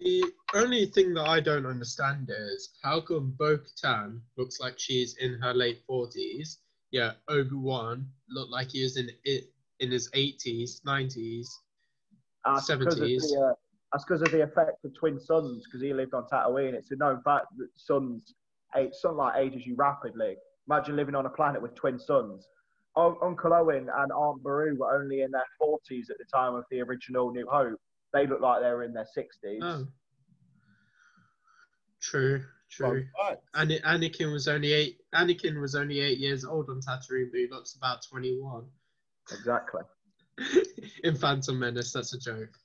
The 0.00 0.24
only 0.54 0.86
thing 0.86 1.12
that 1.14 1.28
I 1.28 1.40
don't 1.40 1.66
understand 1.66 2.30
is 2.30 2.70
how 2.82 3.00
come 3.02 3.34
Bo 3.38 3.58
Katan 3.58 4.20
looks 4.38 4.58
like 4.58 4.78
she's 4.78 5.16
in 5.18 5.38
her 5.40 5.52
late 5.52 5.82
forties, 5.86 6.58
yeah, 6.90 7.12
Obi 7.28 7.54
Wan 7.54 8.06
looked 8.28 8.50
like 8.50 8.70
he 8.70 8.82
was 8.82 8.96
in 8.96 9.10
it 9.24 9.44
in 9.78 9.90
his 9.90 10.10
eighties, 10.14 10.80
nineties. 10.84 11.50
That's 12.44 12.66
because 12.66 12.98
of 12.98 13.06
70s. 13.06 13.20
the, 13.20 13.50
uh, 13.50 13.54
that's 13.92 14.04
because 14.04 14.22
of 14.22 14.30
the 14.30 14.42
effect 14.42 14.84
of 14.84 14.94
twin 14.94 15.20
suns, 15.20 15.64
because 15.64 15.82
he 15.82 15.92
lived 15.92 16.14
on 16.14 16.26
Tatooine. 16.26 16.74
It's 16.74 16.90
a 16.90 16.96
known 16.96 17.22
fact 17.22 17.46
that 17.58 17.68
suns, 17.76 18.34
sunlight 18.92 19.34
ages 19.38 19.66
you 19.66 19.76
rapidly. 19.76 20.36
Imagine 20.68 20.96
living 20.96 21.14
on 21.14 21.26
a 21.26 21.30
planet 21.30 21.60
with 21.60 21.74
twin 21.74 21.98
suns. 21.98 22.48
Un- 22.96 23.16
Uncle 23.22 23.52
Owen 23.52 23.88
and 23.94 24.12
Aunt 24.12 24.42
Beru 24.42 24.76
were 24.76 25.00
only 25.00 25.22
in 25.22 25.30
their 25.30 25.44
40s 25.62 26.10
at 26.10 26.18
the 26.18 26.24
time 26.32 26.54
of 26.54 26.64
the 26.70 26.80
original 26.80 27.30
New 27.30 27.46
Hope. 27.48 27.78
They 28.12 28.26
look 28.26 28.40
like 28.40 28.62
they 28.62 28.70
were 28.70 28.82
in 28.82 28.92
their 28.92 29.06
60s. 29.16 29.60
Oh, 29.62 29.86
true, 32.02 32.42
true. 32.70 33.06
Fun 33.16 33.28
fact. 33.28 33.42
And 33.54 33.70
Anakin 33.70 34.32
was 34.32 34.48
only 34.48 34.72
eight. 34.72 34.98
Anakin 35.14 35.60
was 35.60 35.74
only 35.74 36.00
eight 36.00 36.18
years 36.18 36.44
old 36.44 36.68
on 36.68 36.80
Tatooine, 36.80 37.30
but 37.30 37.38
he 37.38 37.48
looks 37.50 37.74
about 37.74 38.02
twenty-one. 38.10 38.64
Exactly. 39.30 39.82
in 41.04 41.14
Phantom 41.14 41.58
Menace, 41.58 41.92
that's 41.92 42.14
a 42.14 42.18
joke. 42.18 42.56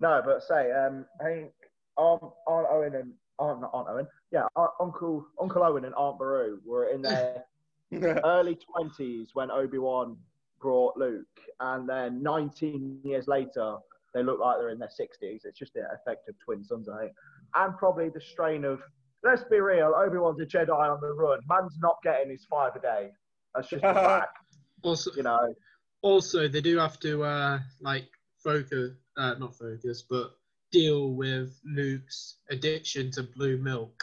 No, 0.00 0.20
but 0.24 0.42
say, 0.42 0.72
um, 0.72 1.04
I 1.20 1.24
think 1.24 1.52
Aunt, 1.96 2.22
Aunt 2.48 2.66
Owen 2.70 2.94
and 2.94 3.12
Aunt, 3.38 3.60
not 3.60 3.70
Aunt 3.72 3.88
Owen, 3.88 4.06
yeah, 4.32 4.46
Aunt, 4.56 4.70
Uncle 4.80 5.26
Uncle 5.40 5.62
Owen 5.62 5.84
and 5.84 5.94
Aunt 5.94 6.18
Beru 6.18 6.60
were 6.64 6.88
in 6.88 7.02
their 7.02 7.44
early 8.24 8.58
20s 8.76 9.28
when 9.34 9.50
Obi 9.50 9.78
Wan 9.78 10.16
brought 10.60 10.96
Luke, 10.96 11.26
and 11.60 11.88
then 11.88 12.22
19 12.22 13.00
years 13.04 13.26
later, 13.28 13.76
they 14.14 14.22
look 14.22 14.38
like 14.40 14.58
they're 14.58 14.70
in 14.70 14.78
their 14.78 14.88
60s. 14.88 15.40
It's 15.44 15.58
just 15.58 15.74
the 15.74 15.82
effect 15.92 16.28
of 16.28 16.34
twin 16.38 16.64
suns, 16.64 16.88
I 16.88 17.00
think. 17.00 17.12
And 17.54 17.76
probably 17.76 18.08
the 18.10 18.20
strain 18.20 18.64
of, 18.64 18.80
let's 19.24 19.44
be 19.44 19.60
real, 19.60 19.94
Obi 19.96 20.18
Wan's 20.18 20.40
a 20.40 20.46
Jedi 20.46 20.68
on 20.70 21.00
the 21.00 21.12
run. 21.14 21.40
Man's 21.48 21.76
not 21.80 21.96
getting 22.02 22.30
his 22.30 22.44
five 22.50 22.76
a 22.76 22.80
day. 22.80 23.10
That's 23.54 23.68
just 23.68 23.84
a 23.84 23.94
fact, 23.94 24.38
Also, 24.82 25.10
you 25.16 25.22
know. 25.22 25.54
also 26.02 26.48
they 26.48 26.60
do 26.60 26.78
have 26.78 26.98
to 27.00 27.22
uh 27.22 27.58
like 27.80 28.08
focus, 28.42 28.92
uh, 29.16 29.34
not 29.38 29.56
focus, 29.56 30.02
but 30.08 30.32
deal 30.72 31.12
with 31.12 31.58
Luke's 31.64 32.36
addiction 32.50 33.10
to 33.12 33.22
blue 33.22 33.58
milk. 33.58 34.02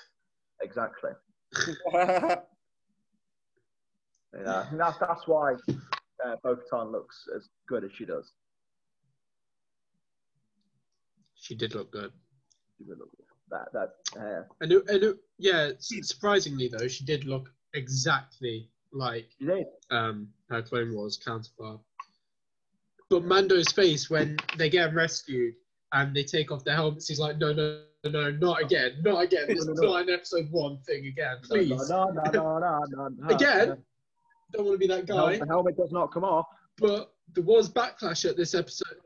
Exactly. 0.62 1.12
You 4.38 4.44
know, 4.44 4.66
and 4.70 4.80
that's, 4.80 4.98
that's 5.00 5.28
why 5.28 5.54
uh, 6.26 6.36
Bo-Katan 6.44 6.92
looks 6.92 7.26
as 7.36 7.50
good 7.68 7.84
as 7.84 7.92
she 7.92 8.06
does. 8.06 8.32
She 11.36 11.56
did 11.56 11.74
look 11.74 11.92
good. 11.92 12.12
She 12.78 12.84
did 12.84 13.00
look 13.00 13.10
good. 13.18 13.26
That, 13.50 13.74
that, 13.74 14.20
uh, 14.20 14.44
And, 14.62 14.72
it, 14.72 14.84
and 14.90 15.04
it, 15.04 15.18
yeah, 15.40 15.72
surprisingly 15.80 16.68
though, 16.68 16.88
she 16.88 17.04
did 17.06 17.26
look 17.26 17.52
exactly 17.74 18.70
like 18.92 19.30
um, 19.90 20.28
her 20.50 20.62
Clone 20.62 20.94
Wars 20.94 21.18
counterpart. 21.18 21.80
But 23.10 23.24
Mando's 23.24 23.72
face 23.72 24.10
when 24.10 24.38
they 24.58 24.70
get 24.70 24.94
rescued 24.94 25.56
and 25.94 26.16
they 26.16 26.24
take 26.24 26.52
off 26.52 26.64
their 26.64 26.76
helmets, 26.76 27.08
he's 27.08 27.20
like, 27.20 27.38
no, 27.40 27.52
no, 27.54 27.82
no, 28.04 28.10
no, 28.12 28.32
not 28.32 28.62
again, 28.62 29.02
not 29.04 29.24
again. 29.24 29.48
This 29.48 29.66
No, 29.66 29.72
is 29.74 29.80
no, 29.80 29.88
no. 29.88 29.94
not 29.94 30.02
an 30.04 30.10
episode 30.14 30.48
one 30.52 30.78
thing 30.86 31.08
again, 31.08 31.38
please. 31.44 31.90
No, 31.90 32.06
no, 32.06 32.22
no, 32.32 32.60
no, 32.60 32.84
no, 32.90 33.08
no. 33.08 33.30
Again? 33.36 33.78
Don't 34.52 34.66
want 34.66 34.76
to 34.76 34.80
be 34.80 34.88
that 34.88 35.06
guy. 35.06 35.16
helmet, 35.16 35.40
the 35.40 35.48
helmet 35.48 35.78
does 35.78 35.92
not 35.92 36.12
come 36.12 36.24
off. 36.24 36.48
But 36.78 37.14
there 37.34 37.44
was 37.44 37.70
backlash 37.70 38.28
at 38.28 38.38
this 38.38 38.56
episode. 38.56 38.98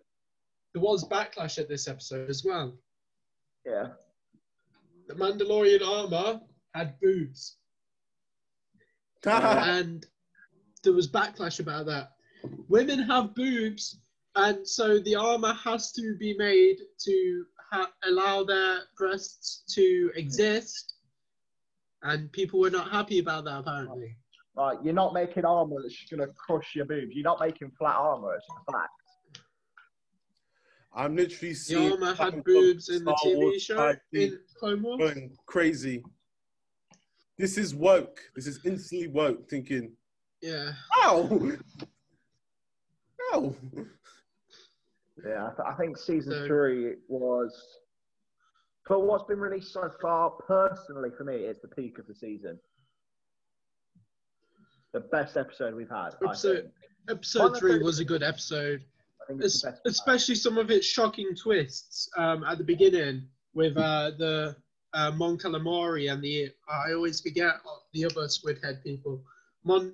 There 0.73 0.81
was 0.81 1.07
backlash 1.07 1.57
at 1.57 1.67
this 1.69 1.87
episode 1.87 2.29
as 2.29 2.43
well. 2.43 2.73
Yeah. 3.65 3.89
The 5.07 5.15
Mandalorian 5.15 5.85
armor 5.85 6.41
had 6.73 6.99
boobs, 7.01 7.57
and 9.25 10.05
there 10.83 10.93
was 10.93 11.09
backlash 11.09 11.59
about 11.59 11.85
that. 11.87 12.11
Women 12.69 12.99
have 12.99 13.35
boobs, 13.35 13.99
and 14.35 14.67
so 14.67 14.99
the 14.99 15.15
armor 15.15 15.53
has 15.53 15.91
to 15.93 16.15
be 16.17 16.35
made 16.37 16.77
to 16.99 17.45
ha- 17.71 17.91
allow 18.05 18.43
their 18.43 18.79
breasts 18.97 19.63
to 19.75 20.11
exist. 20.15 20.95
And 22.01 22.31
people 22.31 22.59
were 22.59 22.69
not 22.69 22.91
happy 22.91 23.19
about 23.19 23.45
that 23.45 23.59
apparently. 23.59 24.17
Like, 24.55 24.77
you're 24.83 24.93
not 24.93 25.13
making 25.13 25.45
armor 25.45 25.77
that's 25.81 25.95
just 25.95 26.11
going 26.11 26.27
to 26.27 26.33
crush 26.35 26.75
your 26.75 26.85
boobs. 26.85 27.15
You're 27.15 27.23
not 27.23 27.39
making 27.39 27.71
flat 27.77 27.95
armor. 27.95 28.35
It's 28.35 28.45
a 28.67 28.71
fact. 28.71 28.89
I'm 30.95 31.15
literally 31.15 31.55
seeing 31.55 31.93
armor 31.93 32.13
Star 32.13 32.31
had 32.31 32.43
boobs 32.43 32.89
in 32.89 33.03
the 33.03 33.13
TV 33.13 33.35
Wars 33.37 33.63
show 33.63 33.95
in 34.11 34.39
Clone 34.59 34.83
Wars. 34.83 34.99
going 34.99 35.35
crazy. 35.47 36.03
This 37.39 37.57
is 37.57 37.73
woke. 37.73 38.19
This 38.35 38.45
is 38.45 38.59
instantly 38.63 39.07
woke. 39.07 39.49
Thinking, 39.49 39.93
Yeah. 40.41 40.73
ow, 40.97 41.51
ow. 43.33 43.55
Yeah, 45.25 45.45
I, 45.47 45.49
th- 45.49 45.67
I 45.67 45.73
think 45.79 45.97
season 45.97 46.31
So- 46.33 46.47
three 46.47 46.95
was, 47.07 47.59
for 48.85 48.99
what's 49.03 49.23
been 49.23 49.39
released 49.39 49.73
so 49.73 49.89
far, 49.99 50.29
personally 50.47 51.09
for 51.17 51.23
me, 51.23 51.37
it's 51.37 51.61
the 51.61 51.69
peak 51.69 51.97
of 51.97 52.05
the 52.05 52.13
season. 52.13 52.59
The 54.93 54.99
best 55.01 55.37
episode 55.37 55.73
we've 55.75 55.89
had. 55.89 56.11
Episode- 56.23 56.71
Episode 57.09 57.57
three 57.57 57.79
was 57.79 57.99
a 57.99 58.05
good 58.05 58.23
episode, 58.23 58.81
I 59.21 59.25
think 59.27 59.43
es- 59.43 59.61
the 59.61 59.67
best. 59.71 59.81
we've 59.83 59.83
had. 59.83 59.91
especially 59.91 60.35
some 60.35 60.57
of 60.57 60.71
its 60.71 60.85
shocking 60.87 61.35
twists 61.35 62.09
um, 62.15 62.45
at 62.45 62.57
the 62.57 62.63
beginning 62.63 63.27
with 63.53 63.75
uh, 63.75 64.11
the 64.17 64.55
uh, 64.93 65.11
Mon 65.11 65.37
Calamari 65.37 66.09
and 66.13 66.23
the 66.23 66.49
I 66.69 66.93
always 66.93 67.19
forget 67.19 67.55
the 67.93 68.05
other 68.05 68.29
squid 68.29 68.59
head 68.63 68.81
people. 68.83 69.21
Mon, 69.65 69.93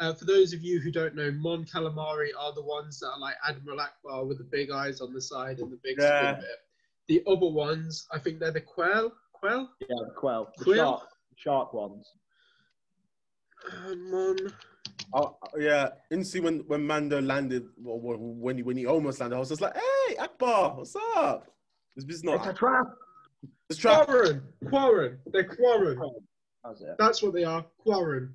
uh, 0.00 0.12
for 0.12 0.26
those 0.26 0.52
of 0.52 0.60
you 0.60 0.80
who 0.80 0.90
don't 0.90 1.14
know, 1.14 1.30
Mon 1.30 1.64
Calamari 1.64 2.28
are 2.38 2.52
the 2.52 2.62
ones 2.62 3.00
that 3.00 3.08
are 3.08 3.18
like 3.18 3.36
Admiral 3.48 3.78
Ackbar 3.78 4.26
with 4.28 4.36
the 4.38 4.44
big 4.44 4.70
eyes 4.70 5.00
on 5.00 5.14
the 5.14 5.20
side 5.22 5.60
and 5.60 5.72
the 5.72 5.78
big 5.82 5.96
Yeah. 5.98 6.34
squid 6.34 6.46
bit. 6.46 6.58
The 7.24 7.30
other 7.30 7.46
ones, 7.48 8.06
I 8.12 8.18
think 8.18 8.38
they're 8.38 8.50
the 8.52 8.60
Quell, 8.60 9.12
Quell? 9.32 9.70
Yeah, 9.80 9.86
the 10.06 10.12
Quell. 10.14 10.52
The 10.58 10.64
Quill? 10.64 10.76
shark, 10.76 11.08
shark 11.36 11.72
ones. 11.72 12.12
Um, 13.86 14.14
um, 14.14 14.36
Oh, 15.12 15.36
yeah, 15.58 15.88
instantly 16.12 16.40
when, 16.58 16.58
when 16.68 16.86
Mando 16.86 17.20
landed, 17.20 17.66
well, 17.78 17.98
when 17.98 18.56
he 18.56 18.62
when 18.62 18.76
he 18.76 18.86
almost 18.86 19.18
landed, 19.18 19.34
I 19.34 19.38
was 19.40 19.48
just 19.48 19.60
like, 19.60 19.74
"Hey, 19.74 20.14
Ackbar, 20.16 20.76
what's 20.76 20.94
up?" 21.16 21.46
This 21.96 22.04
is 22.04 22.10
It's 22.16 22.24
not 22.24 22.46
a 22.46 22.52
trap. 22.52 22.86
this 23.68 23.78
trap. 23.78 24.06
Quarren. 24.06 24.42
Quarren. 24.68 25.18
They're 25.32 25.44
Quarren. 25.44 25.98
That's 26.62 26.80
it. 26.82 26.94
That's 26.98 27.22
what 27.22 27.32
they 27.34 27.42
are. 27.42 27.64
Quarren. 27.78 28.34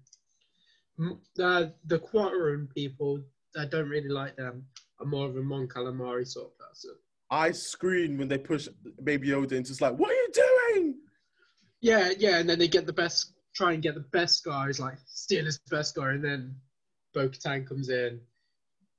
M- 1.00 1.22
The 1.36 1.74
the 1.86 2.00
Quarren 2.00 2.68
people 2.76 3.24
that 3.54 3.72
don't 3.72 3.88
really 3.88 4.10
like 4.10 4.36
them 4.36 4.66
are 5.00 5.06
more 5.06 5.28
of 5.28 5.38
a 5.38 5.42
Mon 5.42 5.68
Calamari 5.70 6.28
sort 6.28 6.48
of 6.48 6.58
person. 6.58 6.92
I 7.32 7.52
scream 7.52 8.18
when 8.18 8.28
they 8.28 8.38
push 8.38 8.68
Baby 9.04 9.30
Yoda 9.30 9.54
into 9.54 9.70
just 9.70 9.80
like, 9.82 9.94
"What 9.98 10.10
are 10.12 10.14
you 10.14 10.30
doing?" 10.34 10.96
Yeah, 11.80 12.12
yeah, 12.18 12.40
and 12.40 12.50
then 12.50 12.60
they 12.60 12.68
get 12.68 12.86
the 12.86 12.94
best, 12.94 13.32
try 13.56 13.74
and 13.74 13.82
get 13.82 13.96
the 13.96 14.06
best 14.12 14.44
guys, 14.44 14.80
like 14.80 14.98
steal 15.08 15.46
his 15.46 15.60
best 15.72 15.96
guy, 15.96 16.12
and 16.12 16.24
then 16.24 16.56
Bo 17.13 17.30
Katan 17.30 17.68
comes 17.68 17.89
in 17.89 18.20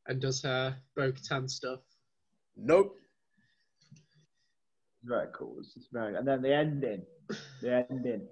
and 0.08 0.20
does 0.20 0.42
her 0.42 0.76
Bo 0.96 1.12
Katan 1.12 1.48
stuff. 1.48 1.80
Nope. 2.56 2.96
Very 5.04 5.28
cool. 5.34 5.56
It's 5.60 5.74
just 5.74 5.92
very. 5.92 6.16
And 6.16 6.26
then 6.26 6.42
the 6.42 6.54
ending. 6.54 7.02
The 7.60 7.86
ending. 7.90 8.22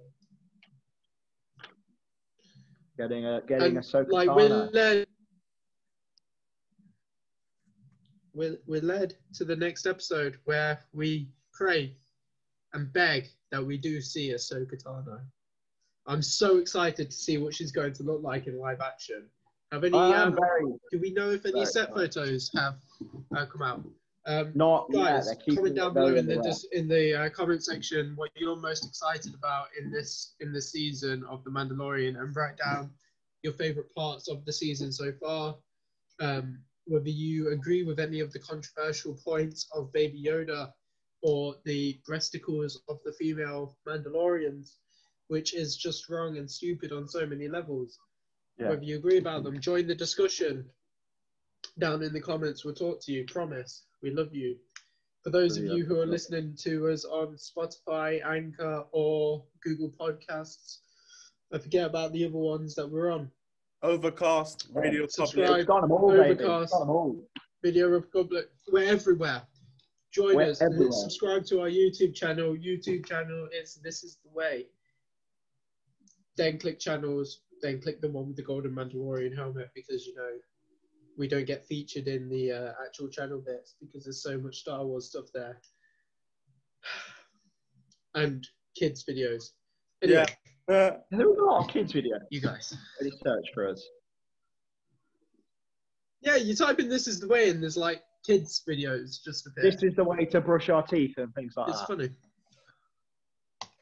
Getting 2.97 3.27
a 3.27 3.43
getting 3.47 3.77
And 3.77 3.79
a 3.79 3.81
Ahsoka 3.81 4.11
like 4.11 4.29
we're 4.29 4.71
led, 4.73 5.07
we're, 8.33 8.57
we're 8.67 8.83
led 8.83 9.15
to 9.35 9.45
the 9.45 9.57
next 9.57 9.87
episode 9.87 10.39
where 10.45 10.81
we 10.93 11.29
pray 11.53 11.97
and 12.73 12.93
beg 12.93 13.29
that 13.51 13.65
we 13.65 13.77
do 13.77 14.01
see 14.01 14.31
Ahsoka 14.31 14.83
Tano. 14.83 15.21
I'm 16.07 16.23
so 16.23 16.59
excited 16.59 17.11
to 17.11 17.17
see 17.17 17.39
what 17.39 17.55
she's 17.55 17.73
going 17.73 17.95
to 17.95 18.03
look 18.03 18.23
like 18.23 18.47
in 18.47 18.59
live 18.59 18.81
action. 18.81 19.29
Have 19.73 19.85
any? 19.85 19.97
Um, 19.97 20.37
very 20.39 20.65
do 20.91 21.01
we 21.01 21.11
know 21.11 21.31
if 21.31 21.47
any 21.47 21.65
set 21.65 21.93
photos 21.95 22.51
have 22.55 22.77
uh, 23.37 23.47
come 23.47 23.63
out? 23.63 23.83
Um, 24.27 24.53
not 24.55 24.87
yet. 24.91 25.05
guys, 25.05 25.27
They're 25.27 25.55
comment 25.57 25.77
down 25.77 25.95
below 25.95 26.15
in 26.15 26.27
the 26.27 26.33
in 26.33 26.39
the 26.39 26.43
dis- 26.43 26.67
in 26.73 26.89
the 26.89 27.25
uh, 27.25 27.29
comment 27.31 27.65
section 27.65 28.13
what 28.17 28.31
you're 28.37 28.57
most 28.57 28.87
excited 28.87 29.35
about 29.35 29.67
in 29.79 29.91
this 29.91 30.35
in 30.41 30.53
this 30.53 30.73
season 30.73 31.25
of 31.29 31.43
the 31.45 31.51
Mandalorian, 31.51 32.19
and 32.21 32.35
write 32.37 32.57
down 32.57 32.91
your 33.43 33.53
favorite 33.55 33.95
parts 33.95 34.29
of 34.29 34.45
the 34.45 34.53
season 34.53 34.93
so 34.93 35.13
far. 35.21 35.57
Um, 36.21 36.59
whether 36.87 37.09
you 37.09 37.51
agree 37.51 37.83
with 37.83 37.99
any 37.99 38.21
of 38.21 38.33
the 38.33 38.39
controversial 38.39 39.15
points 39.25 39.67
of 39.75 39.93
Baby 39.93 40.23
Yoda 40.23 40.71
or 41.23 41.57
the 41.65 41.99
breasticles 42.07 42.83
of 42.89 42.99
the 43.05 43.13
female 43.15 43.77
Mandalorians, 43.89 44.77
which 45.35 45.53
is 45.53 45.77
just 45.77 46.09
wrong 46.09 46.37
and 46.39 46.49
stupid 46.49 46.93
on 46.93 47.09
so 47.09 47.27
many 47.27 47.49
levels. 47.49 47.99
Yeah. 48.57 48.69
Whether 48.69 48.85
you 48.85 48.97
agree 48.99 49.19
about 49.19 49.43
them, 49.43 49.59
join 49.61 49.89
the 49.89 49.95
discussion 49.97 50.65
down 51.81 52.05
in 52.05 52.13
the 52.13 52.21
comments. 52.21 52.65
We'll 52.65 52.77
talk 52.77 53.03
to 53.03 53.11
you. 53.11 53.25
Promise. 53.25 53.83
We 54.01 54.13
love 54.13 54.33
you. 54.33 54.55
For 55.25 55.31
those 55.31 55.57
of 55.57 55.65
you 55.65 55.85
who 55.85 55.99
are 55.99 56.07
listening 56.07 56.55
to 56.61 56.89
us 56.89 57.05
on 57.05 57.35
Spotify, 57.35 58.25
Anchor, 58.25 58.85
or 58.93 59.43
Google 59.61 59.91
Podcasts, 59.91 60.79
I 61.53 61.59
forget 61.59 61.87
about 61.87 62.13
the 62.13 62.27
other 62.27 62.39
ones 62.39 62.77
that 62.77 62.89
we're 62.89 63.11
on. 63.11 63.29
Overcast, 63.83 64.69
Radio. 64.73 65.09
Public. 65.17 65.51
It's 65.51 65.65
got 65.67 65.81
them 65.81 65.91
all, 65.91 66.13
Overcast. 66.13 66.73
got 66.73 66.79
them 66.79 66.91
all. 66.91 67.29
Video 67.61 67.89
Republic. 67.89 68.51
We're 68.71 68.85
everywhere. 68.89 69.43
Join 70.13 70.37
We're 70.37 70.51
us. 70.51 70.63
everywhere. 70.63 70.93
Subscribe 70.93 71.45
to 71.47 71.63
our 71.63 71.69
YouTube 71.69 72.15
channel. 72.15 72.55
YouTube 72.55 73.05
channel 73.05 73.49
is 73.53 73.81
This 73.83 74.05
Is 74.05 74.19
the 74.23 74.31
Way. 74.31 74.67
Then 76.37 76.59
click 76.59 76.79
channels. 76.79 77.41
Then 77.63 77.81
click 77.81 78.01
the 78.01 78.11
one 78.11 78.27
with 78.27 78.37
the 78.37 78.43
golden 78.43 78.73
Mandalorian 78.73 79.35
helmet 79.35 79.71
because 79.75 80.07
you 80.07 80.15
know 80.15 80.31
we 81.17 81.29
don't 81.29 81.47
get 81.47 81.65
featured 81.65 82.09
in 82.09 82.29
the 82.29 82.53
uh, 82.53 82.73
actual 82.85 83.09
channel 83.09 83.41
bits 83.45 83.77
because 83.81 84.05
there's 84.05 84.23
so 84.23 84.37
much 84.39 84.57
Star 84.57 84.85
Wars 84.85 85.09
stuff 85.09 85.27
there. 85.33 85.61
And 88.17 88.47
kids 88.79 89.05
videos. 89.05 89.51
Anyway, 90.01 90.25
Yeah. 90.69 90.75
Uh, 90.75 90.91
there 91.11 91.29
was 91.29 91.37
a 91.37 91.43
lot 91.43 91.65
of 91.65 91.69
kids' 91.69 91.93
video. 91.93 92.17
you 92.31 92.41
guys. 92.41 92.73
Really 93.01 93.13
search 93.25 93.47
for 93.53 93.69
us. 93.69 93.85
Yeah, 96.21 96.37
you 96.37 96.55
type 96.55 96.79
in 96.79 96.89
"This 96.89 97.09
Is 97.09 97.19
the 97.19 97.27
Way" 97.27 97.51
and 97.51 97.61
there's 97.61 97.77
like 97.77 98.03
kids 98.25 98.63
videos 98.69 99.23
just 99.23 99.47
appear. 99.49 99.71
This 99.71 99.83
is 99.83 99.97
the 99.97 100.05
way 100.05 100.25
to 100.27 100.41
brush 100.41 100.69
our 100.71 100.83
teeth 100.83 101.19
and 101.19 101.35
things 101.35 101.55
like 101.57 101.69
It's 101.69 101.79
that. 101.79 101.83
It's 101.83 102.07
funny. 102.07 102.17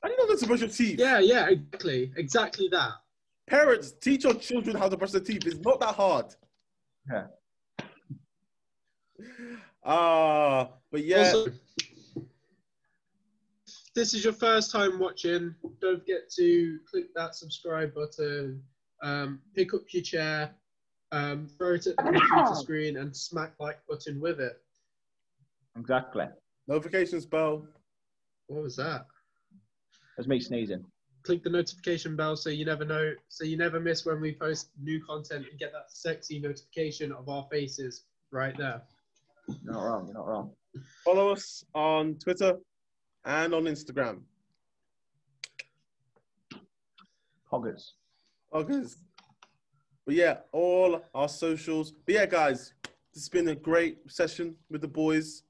How 0.02 0.08
do 0.08 0.14
you 0.14 0.18
know 0.18 0.28
that's 0.28 0.40
to 0.40 0.46
brush 0.48 0.60
your 0.60 0.68
teeth? 0.68 0.98
Yeah, 0.98 1.20
yeah, 1.20 1.48
exactly, 1.48 2.12
exactly 2.16 2.68
that. 2.72 2.92
Parents, 3.48 3.92
teach 3.92 4.24
your 4.24 4.34
children 4.34 4.76
how 4.76 4.88
to 4.88 4.96
brush 4.96 5.12
their 5.12 5.20
teeth. 5.20 5.46
It's 5.46 5.60
not 5.60 5.80
that 5.80 5.94
hard. 5.94 6.34
Yeah. 7.10 7.26
Ah, 9.84 10.68
but 10.92 11.04
yeah. 11.04 11.18
Also, 11.18 11.46
if 11.46 11.54
this 13.96 14.14
is 14.14 14.22
your 14.22 14.32
first 14.32 14.70
time 14.70 15.00
watching, 15.00 15.56
don't 15.80 15.98
forget 15.98 16.30
to 16.36 16.78
click 16.88 17.06
that 17.16 17.34
subscribe 17.34 17.92
button, 17.92 18.62
um, 19.02 19.40
pick 19.56 19.74
up 19.74 19.80
your 19.90 20.04
chair, 20.04 20.54
um, 21.10 21.48
throw 21.58 21.74
it 21.74 21.88
at 21.88 21.96
the 21.96 22.02
computer 22.02 22.54
screen, 22.60 22.98
and 22.98 23.16
smack 23.16 23.54
like 23.58 23.80
button 23.88 24.20
with 24.20 24.40
it. 24.40 24.62
Exactly. 25.76 26.26
Notifications 26.68 27.26
bell. 27.26 27.66
What 28.46 28.62
was 28.62 28.76
that? 28.76 29.06
That's 30.22 30.28
me 30.28 30.38
sneezing. 30.38 30.84
Click 31.24 31.42
the 31.42 31.50
notification 31.50 32.14
bell 32.14 32.36
so 32.36 32.48
you 32.48 32.64
never 32.64 32.84
know, 32.84 33.12
so 33.28 33.42
you 33.42 33.56
never 33.56 33.80
miss 33.80 34.06
when 34.06 34.20
we 34.20 34.36
post 34.36 34.68
new 34.80 35.04
content 35.04 35.46
and 35.50 35.58
get 35.58 35.72
that 35.72 35.90
sexy 35.90 36.38
notification 36.38 37.10
of 37.10 37.28
our 37.28 37.44
faces 37.50 38.04
right 38.30 38.56
there. 38.56 38.82
You're 39.48 39.72
not 39.72 39.82
wrong. 39.82 40.06
You're 40.06 40.14
not 40.14 40.28
wrong. 40.28 40.50
Follow 41.04 41.32
us 41.32 41.64
on 41.74 42.14
Twitter 42.22 42.56
and 43.24 43.52
on 43.52 43.64
Instagram. 43.64 44.20
Poggers. 47.50 47.94
August. 48.52 48.98
But 50.06 50.14
yeah, 50.14 50.36
all 50.52 51.02
our 51.16 51.28
socials. 51.28 51.94
But 52.06 52.14
yeah, 52.14 52.26
guys, 52.26 52.74
this 53.12 53.24
has 53.24 53.28
been 53.28 53.48
a 53.48 53.56
great 53.56 53.98
session 54.08 54.54
with 54.70 54.82
the 54.82 54.88
boys. 54.88 55.42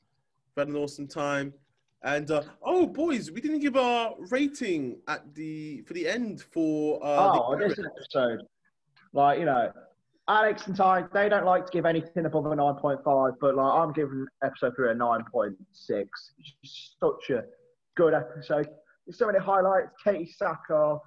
We've 0.56 0.66
had 0.66 0.74
an 0.74 0.80
awesome 0.80 1.08
time. 1.08 1.52
And 2.04 2.30
uh, 2.30 2.42
oh, 2.62 2.86
boys, 2.86 3.30
we 3.30 3.40
didn't 3.40 3.60
give 3.60 3.76
our 3.76 4.14
rating 4.30 4.98
at 5.06 5.34
the 5.34 5.82
for 5.82 5.94
the 5.94 6.08
end 6.08 6.42
for 6.52 7.04
uh, 7.04 7.38
oh, 7.38 7.56
the- 7.56 7.68
this 7.68 7.78
episode. 7.78 8.42
Like, 9.12 9.38
you 9.38 9.44
know, 9.44 9.70
Alex 10.28 10.66
and 10.66 10.76
Ty, 10.76 11.04
they 11.12 11.28
don't 11.28 11.44
like 11.44 11.66
to 11.66 11.72
give 11.72 11.84
anything 11.84 12.26
above 12.26 12.46
a 12.46 12.48
9.5, 12.48 13.34
but 13.40 13.54
like 13.54 13.72
I'm 13.72 13.92
giving 13.92 14.26
episode 14.42 14.74
three 14.76 14.90
a 14.90 14.94
9.6. 14.94 15.54
It's 15.90 16.96
such 16.98 17.30
a 17.30 17.44
good 17.96 18.14
episode. 18.14 18.68
There's 19.06 19.18
so 19.18 19.26
many 19.26 19.38
highlights. 19.38 19.90
Katee 20.04 20.28
Sackhoff, 20.40 21.00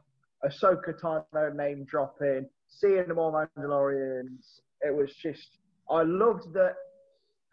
Ahsoka 0.46 0.94
Tano 1.02 1.56
name 1.56 1.86
dropping, 1.86 2.48
seeing 2.68 3.08
the 3.08 3.14
more 3.14 3.50
Mandalorians. 3.58 4.60
It 4.82 4.94
was 4.94 5.14
just, 5.16 5.58
I 5.90 6.04
loved 6.04 6.54
that 6.54 6.76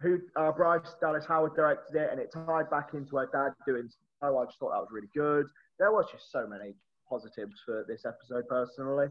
who 0.03 0.19
uh, 0.37 0.53
Bryce 0.53 0.95
Dallas 1.01 1.25
Howard 1.27 1.55
directed 1.55 1.97
it, 2.01 2.09
and 2.11 2.21
it 2.21 2.33
tied 2.33 2.69
back 2.71 2.91
into 2.95 3.17
her 3.17 3.29
dad 3.33 3.53
doing. 3.67 3.89
Oh, 4.23 4.39
I 4.39 4.45
just 4.45 4.59
thought 4.59 4.71
that 4.73 4.79
was 4.81 4.89
really 4.93 5.09
good. 5.15 5.47
There 5.79 5.91
was 5.93 6.07
just 6.13 6.31
so 6.31 6.47
many 6.47 6.75
positives 7.09 7.61
for 7.65 7.85
this 7.89 8.05
episode 8.05 8.47
personally. 8.49 9.07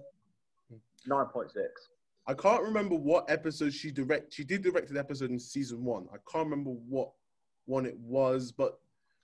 Nine 1.07 1.25
point 1.25 1.51
six. 1.51 1.89
I 2.27 2.33
can't 2.35 2.61
remember 2.63 2.95
what 2.95 3.25
episode 3.29 3.73
she 3.73 3.91
direct. 3.91 4.33
She 4.33 4.43
did 4.43 4.61
direct 4.61 4.89
an 4.91 4.97
episode 4.97 5.31
in 5.31 5.39
season 5.39 5.83
one. 5.83 6.07
I 6.13 6.17
can't 6.31 6.45
remember 6.49 6.69
what 6.87 7.11
one 7.65 7.85
it 7.85 7.97
was, 7.97 8.51
but 8.51 8.79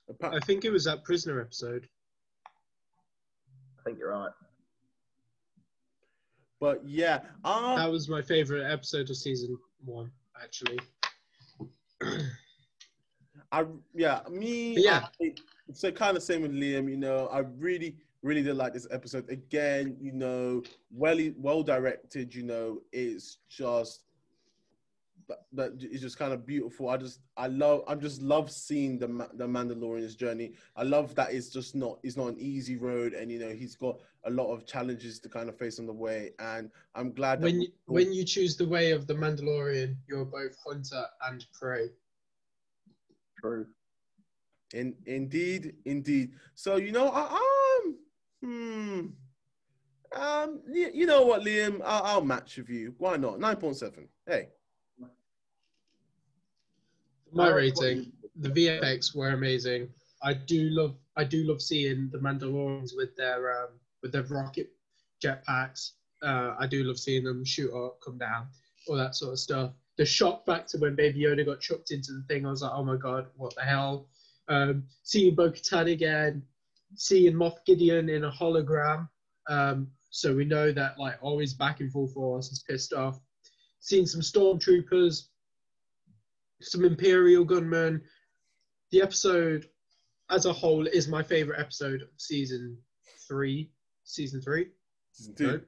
appa- 0.09 0.35
I 0.35 0.39
think 0.45 0.65
it 0.65 0.71
was 0.71 0.85
that 0.85 1.03
prisoner 1.03 1.39
episode. 1.39 1.87
I 3.79 3.83
think 3.85 3.99
you're 3.99 4.11
right. 4.11 4.31
but 6.59 6.81
yeah. 6.85 7.19
Uh, 7.45 7.75
That 7.75 7.91
was 7.91 8.09
my 8.09 8.21
favorite 8.21 8.69
episode 8.69 9.09
of 9.09 9.15
season 9.15 9.57
one, 9.85 10.11
actually. 10.43 10.79
I 13.51 13.65
yeah, 13.93 14.21
me 14.29 14.75
yeah. 14.77 15.07
I, 15.21 15.33
so 15.73 15.91
kind 15.91 16.17
of 16.17 16.23
same 16.23 16.41
with 16.41 16.51
Liam. 16.51 16.89
You 16.89 16.97
know, 16.97 17.27
I 17.27 17.39
really 17.39 17.95
really 18.23 18.43
did 18.43 18.55
like 18.55 18.73
this 18.73 18.87
episode. 18.91 19.29
Again, 19.29 19.95
you 19.99 20.11
know, 20.11 20.63
well 20.91 21.17
well 21.37 21.63
directed. 21.63 22.33
You 22.33 22.43
know, 22.43 22.79
it's 22.91 23.37
just 23.49 24.03
that, 25.27 25.39
that 25.53 25.71
it's 25.81 26.01
just 26.01 26.17
kind 26.17 26.33
of 26.33 26.45
beautiful. 26.45 26.89
I 26.89 26.97
just 26.97 27.19
I 27.35 27.47
love 27.47 27.83
I 27.87 27.95
just 27.95 28.21
love 28.21 28.49
seeing 28.51 28.97
the 28.97 29.07
the 29.33 29.45
Mandalorian's 29.45 30.15
journey. 30.15 30.53
I 30.75 30.83
love 30.83 31.15
that 31.15 31.33
it's 31.33 31.49
just 31.49 31.75
not 31.75 31.99
it's 32.03 32.17
not 32.17 32.27
an 32.27 32.39
easy 32.39 32.77
road, 32.77 33.13
and 33.13 33.31
you 33.31 33.39
know 33.39 33.49
he's 33.49 33.75
got 33.75 33.99
a 34.23 34.29
lot 34.29 34.51
of 34.53 34.65
challenges 34.65 35.19
to 35.19 35.29
kind 35.29 35.49
of 35.49 35.57
face 35.57 35.79
on 35.79 35.85
the 35.85 35.93
way. 35.93 36.31
And 36.39 36.69
I'm 36.95 37.11
glad 37.11 37.41
that 37.41 37.45
When 37.45 37.61
you, 37.61 37.67
when 37.85 38.13
you 38.13 38.23
choose 38.23 38.57
the 38.57 38.67
way 38.67 38.91
of 38.91 39.07
the 39.07 39.13
Mandalorian, 39.13 39.95
you're 40.07 40.25
both 40.25 40.55
hunter 40.65 41.05
and 41.27 41.45
prey. 41.53 41.89
True. 43.39 43.67
In 44.73 44.95
indeed, 45.05 45.75
indeed. 45.85 46.31
So 46.55 46.77
you 46.77 46.91
know, 46.91 47.09
I, 47.09 47.39
um, 47.83 47.95
hmm, 48.43 49.05
um, 50.19 50.61
you, 50.69 50.89
you 50.93 51.05
know 51.05 51.25
what, 51.25 51.41
Liam, 51.41 51.81
I'll, 51.83 52.03
I'll 52.03 52.25
match 52.25 52.57
with 52.57 52.69
you. 52.69 52.95
Why 52.97 53.17
not? 53.17 53.39
Nine 53.39 53.57
point 53.57 53.77
seven. 53.77 54.07
Hey, 54.25 54.49
My 57.37 57.49
rating, 57.49 58.11
the 58.35 58.49
VFX 58.49 59.15
were 59.15 59.29
amazing. 59.29 59.89
I 60.23 60.33
do 60.33 60.69
love, 60.71 60.95
I 61.15 61.23
do 61.23 61.43
love 61.43 61.61
seeing 61.61 62.09
the 62.11 62.17
Mandalorians 62.17 62.91
with 62.95 63.15
their 63.15 63.63
um, 63.63 63.69
with 64.01 64.11
their 64.11 64.23
rocket 64.23 64.71
jetpacks. 65.23 65.91
Uh, 66.23 66.55
I 66.59 66.65
do 66.67 66.83
love 66.83 66.97
seeing 66.97 67.23
them 67.23 67.45
shoot 67.45 67.71
up, 67.73 67.99
come 68.03 68.17
down, 68.17 68.47
all 68.87 68.97
that 68.97 69.15
sort 69.15 69.33
of 69.33 69.39
stuff. 69.39 69.71
The 69.97 70.05
shock 70.05 70.45
factor 70.45 70.79
when 70.79 70.95
Baby 70.95 71.21
Yoda 71.21 71.45
got 71.45 71.59
chucked 71.59 71.91
into 71.91 72.13
the 72.13 72.23
thing, 72.27 72.45
I 72.45 72.49
was 72.49 72.61
like, 72.61 72.71
oh 72.73 72.83
my 72.83 72.97
god, 72.97 73.27
what 73.35 73.55
the 73.55 73.61
hell? 73.61 74.07
Um, 74.47 74.83
seeing 75.03 75.35
Bo-Katan 75.35 75.91
again, 75.91 76.41
seeing 76.95 77.33
Moff 77.33 77.57
Gideon 77.65 78.09
in 78.09 78.23
a 78.23 78.31
hologram, 78.31 79.09
um, 79.49 79.87
so 80.09 80.35
we 80.35 80.45
know 80.45 80.71
that 80.71 80.97
like 80.97 81.17
always 81.21 81.53
back 81.53 81.81
in 81.81 81.89
full 81.89 82.07
force, 82.07 82.49
he's 82.49 82.63
pissed 82.63 82.93
off. 82.93 83.19
Seeing 83.79 84.05
some 84.05 84.21
stormtroopers, 84.21 85.27
some 86.61 86.85
Imperial 86.85 87.45
gunmen. 87.45 88.01
The 88.91 89.01
episode 89.01 89.67
as 90.29 90.45
a 90.45 90.53
whole 90.53 90.87
is 90.87 91.07
my 91.07 91.23
favorite 91.23 91.59
episode 91.59 92.01
of 92.01 92.09
season 92.17 92.77
three. 93.27 93.71
Season 94.03 94.41
three. 94.41 94.67
No, 95.39 95.59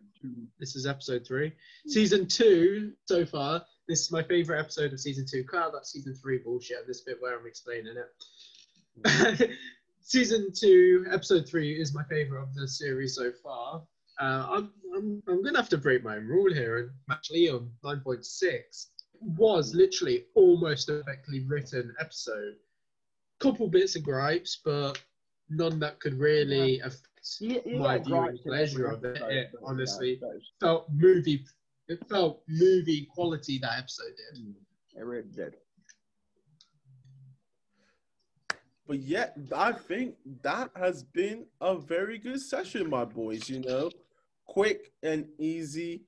this 0.59 0.75
is 0.75 0.85
episode 0.85 1.25
three. 1.25 1.53
Season 1.87 2.27
two 2.27 2.93
so 3.05 3.25
far. 3.25 3.63
This 3.87 4.01
is 4.01 4.11
my 4.11 4.23
favorite 4.23 4.59
episode 4.59 4.93
of 4.93 4.99
season 4.99 5.25
two. 5.29 5.43
Cut 5.43 5.63
out 5.63 5.71
that 5.73 5.87
season 5.87 6.15
three 6.15 6.39
bullshit. 6.39 6.87
This 6.87 7.01
bit 7.01 7.17
where 7.19 7.37
I'm 7.37 7.47
explaining 7.47 7.95
it. 7.97 9.51
season 10.01 10.49
two, 10.55 11.05
episode 11.11 11.47
three 11.47 11.79
is 11.79 11.93
my 11.93 12.03
favorite 12.03 12.43
of 12.43 12.53
the 12.53 12.67
series 12.67 13.15
so 13.15 13.31
far. 13.43 13.81
Uh, 14.19 14.47
I'm, 14.51 14.73
I'm, 14.95 15.23
I'm 15.27 15.43
gonna 15.43 15.57
have 15.57 15.69
to 15.69 15.77
break 15.77 16.03
my 16.03 16.17
own 16.17 16.27
rule 16.27 16.53
here 16.53 16.77
and 16.77 16.89
match 17.07 17.31
Liam 17.33 17.69
9.6 17.83 18.85
was 19.21 19.73
literally 19.73 20.25
almost 20.35 20.89
a 20.89 21.01
perfectly 21.03 21.45
written 21.47 21.93
episode. 21.99 22.55
Couple 23.39 23.67
bits 23.67 23.95
of 23.95 24.03
gripes, 24.03 24.59
but 24.63 25.01
none 25.49 25.79
that 25.79 25.99
could 25.99 26.19
really 26.19 26.79
affect 26.79 27.07
You, 27.39 27.61
you 27.65 27.79
my 27.79 27.97
get 27.97 28.07
viewing 28.07 28.37
pleasure 28.45 28.87
of 28.87 29.03
it, 29.03 29.21
it, 29.21 29.51
honestly. 29.63 30.19
yeah, 30.21 30.29
felt 30.59 30.85
movie 30.91 31.45
it 31.87 32.07
felt 32.07 32.43
movie 32.47 33.07
quality 33.13 33.57
that 33.59 33.77
episode 33.79 34.13
did. 34.33 34.55
It 34.95 35.03
really 35.03 35.29
did. 35.29 35.55
But 38.87 38.99
yeah, 38.99 39.29
I 39.55 39.71
think 39.71 40.15
that 40.41 40.71
has 40.75 41.03
been 41.03 41.45
a 41.61 41.77
very 41.77 42.17
good 42.17 42.41
session, 42.41 42.89
my 42.89 43.05
boys. 43.05 43.49
You 43.49 43.59
know, 43.59 43.91
quick 44.47 44.91
and 45.03 45.27
easy, 45.37 46.03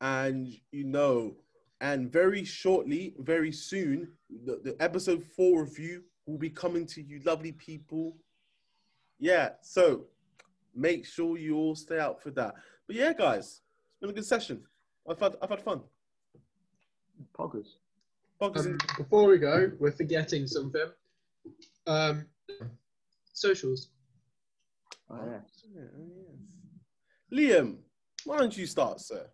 and 0.00 0.48
you 0.70 0.84
know, 0.84 1.36
and 1.80 2.10
very 2.12 2.44
shortly, 2.44 3.14
very 3.18 3.52
soon, 3.52 4.08
the, 4.44 4.60
the 4.64 4.76
episode 4.80 5.22
four 5.36 5.62
review 5.64 6.02
will 6.26 6.38
be 6.38 6.50
coming 6.50 6.86
to 6.86 7.02
you, 7.02 7.20
lovely 7.24 7.52
people. 7.52 8.16
Yeah, 9.18 9.50
so 9.62 10.06
make 10.74 11.06
sure 11.06 11.38
you 11.38 11.56
all 11.56 11.74
stay 11.74 11.98
out 11.98 12.22
for 12.22 12.30
that. 12.32 12.54
But 12.86 12.96
yeah, 12.96 13.12
guys, 13.12 13.62
it's 13.90 14.00
been 14.00 14.10
a 14.10 14.12
good 14.12 14.26
session. 14.26 14.62
I've 15.08 15.20
had 15.20 15.36
I've 15.42 15.50
had 15.50 15.62
fun. 15.62 15.80
Poggers. 17.36 17.76
Focus 18.38 18.66
Um, 18.66 18.78
before 18.96 19.26
we 19.26 19.38
go, 19.38 19.72
we're 19.78 19.90
forgetting 19.90 20.46
something. 20.46 20.86
Um, 21.86 22.26
socials. 23.32 23.88
Oh, 25.10 25.16
yeah. 25.26 25.40
Yeah, 25.74 25.82
yes. 27.32 27.56
Liam, 27.56 27.78
why 28.24 28.38
don't 28.38 28.56
you 28.56 28.66
start, 28.66 29.00
sir? 29.00 29.28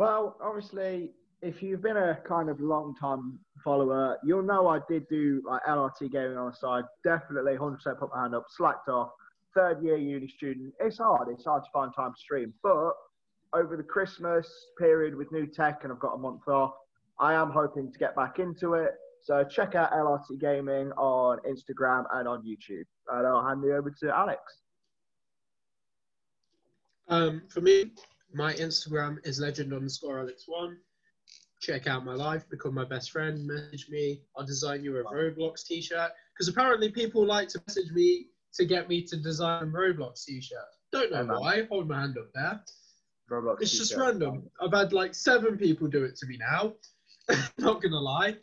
Well, 0.00 0.38
obviously, 0.42 1.10
if 1.42 1.62
you've 1.62 1.82
been 1.82 1.98
a 1.98 2.16
kind 2.26 2.48
of 2.48 2.58
long 2.58 2.94
time 2.98 3.38
follower, 3.62 4.16
you'll 4.24 4.42
know 4.42 4.66
I 4.66 4.78
did 4.88 5.06
do 5.10 5.42
like 5.46 5.60
LRT 5.68 6.10
gaming 6.10 6.38
on 6.38 6.50
the 6.50 6.56
side. 6.56 6.84
Definitely 7.04 7.58
100% 7.58 7.76
put 7.98 8.08
my 8.10 8.22
hand 8.22 8.34
up, 8.34 8.46
slacked 8.48 8.88
off. 8.88 9.10
Third 9.54 9.82
year 9.82 9.98
uni 9.98 10.26
student. 10.26 10.72
It's 10.80 10.96
hard. 10.96 11.28
It's 11.30 11.44
hard 11.44 11.64
to 11.64 11.70
find 11.70 11.92
time 11.94 12.14
to 12.14 12.18
stream. 12.18 12.54
But 12.62 12.92
over 13.52 13.76
the 13.76 13.82
Christmas 13.82 14.50
period 14.78 15.14
with 15.14 15.30
new 15.32 15.46
tech, 15.46 15.80
and 15.82 15.92
I've 15.92 16.00
got 16.00 16.14
a 16.14 16.18
month 16.18 16.48
off, 16.48 16.72
I 17.18 17.34
am 17.34 17.50
hoping 17.50 17.92
to 17.92 17.98
get 17.98 18.16
back 18.16 18.38
into 18.38 18.72
it. 18.72 18.92
So 19.22 19.44
check 19.44 19.74
out 19.74 19.92
LRT 19.92 20.40
Gaming 20.40 20.92
on 20.92 21.40
Instagram 21.46 22.04
and 22.14 22.26
on 22.26 22.42
YouTube. 22.42 22.86
And 23.12 23.26
I'll 23.26 23.46
hand 23.46 23.62
you 23.62 23.76
over 23.76 23.90
to 24.00 24.16
Alex. 24.16 24.40
Um, 27.08 27.42
for 27.50 27.60
me, 27.60 27.92
my 28.32 28.52
Instagram 28.54 29.18
is 29.24 29.40
legend 29.40 29.72
underscore 29.72 30.20
Alex 30.20 30.44
one. 30.46 30.76
Check 31.60 31.86
out 31.86 32.04
my 32.04 32.14
life, 32.14 32.48
become 32.48 32.74
my 32.74 32.84
best 32.84 33.10
friend, 33.10 33.46
message 33.46 33.88
me. 33.90 34.22
I'll 34.36 34.46
design 34.46 34.82
you 34.82 34.96
a 34.98 35.04
Roblox 35.04 35.66
t-shirt. 35.66 36.10
Because 36.34 36.48
apparently 36.48 36.90
people 36.90 37.26
like 37.26 37.48
to 37.48 37.62
message 37.66 37.90
me 37.92 38.26
to 38.54 38.64
get 38.64 38.88
me 38.88 39.02
to 39.04 39.16
design 39.16 39.64
a 39.64 39.66
Roblox 39.66 40.24
t-shirt. 40.24 40.58
Don't 40.92 41.12
know 41.12 41.24
man. 41.24 41.38
why. 41.38 41.62
Hold 41.64 41.88
my 41.88 42.00
hand 42.00 42.16
up 42.18 42.30
there. 42.34 42.60
Roblox 43.30 43.60
It's 43.60 43.76
just 43.76 43.90
t-shirt. 43.90 44.04
random. 44.04 44.50
I've 44.60 44.72
had 44.72 44.92
like 44.92 45.14
seven 45.14 45.58
people 45.58 45.86
do 45.88 46.04
it 46.04 46.16
to 46.16 46.26
me 46.26 46.38
now. 46.38 46.74
Not 47.58 47.82
gonna 47.82 48.00
lie. 48.00 48.36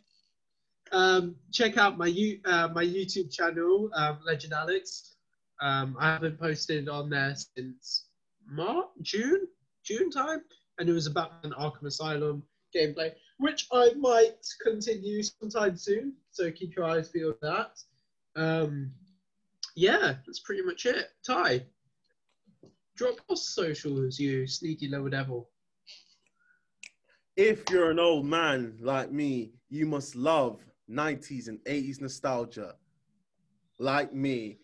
Um, 0.92 1.36
check 1.52 1.76
out 1.76 1.98
my 1.98 2.06
you 2.06 2.40
uh, 2.46 2.68
my 2.68 2.84
YouTube 2.84 3.32
channel, 3.32 3.90
um, 3.94 4.20
Legend 4.24 4.54
Alex. 4.54 5.16
Um, 5.60 5.96
I 5.98 6.06
haven't 6.12 6.38
posted 6.38 6.88
on 6.88 7.10
there 7.10 7.34
since 7.34 8.06
March, 8.46 8.86
June, 9.02 9.46
June 9.88 10.10
time, 10.10 10.42
and 10.78 10.88
it 10.88 10.92
was 10.92 11.06
about 11.06 11.32
an 11.44 11.52
Arkham 11.58 11.86
Asylum 11.86 12.42
gameplay, 12.76 13.12
which 13.38 13.66
I 13.72 13.92
might 13.98 14.46
continue 14.62 15.22
sometime 15.22 15.76
soon. 15.76 16.12
So 16.30 16.50
keep 16.50 16.76
your 16.76 16.84
eyes 16.84 17.08
peeled 17.08 17.36
for 17.40 17.46
that. 17.46 17.80
Um, 18.40 18.92
yeah, 19.74 20.14
that's 20.26 20.40
pretty 20.40 20.62
much 20.62 20.84
it. 20.84 21.06
Ty, 21.26 21.64
drop 22.96 23.16
your 23.28 23.36
socials, 23.36 24.18
you 24.18 24.46
sneaky 24.46 24.88
little 24.88 25.08
devil. 25.08 25.48
If 27.36 27.64
you're 27.70 27.90
an 27.90 28.00
old 28.00 28.26
man 28.26 28.76
like 28.80 29.10
me, 29.10 29.52
you 29.70 29.86
must 29.86 30.16
love 30.16 30.60
90s 30.90 31.48
and 31.48 31.60
80s 31.60 32.00
nostalgia. 32.00 32.74
Like 33.78 34.12
me. 34.12 34.58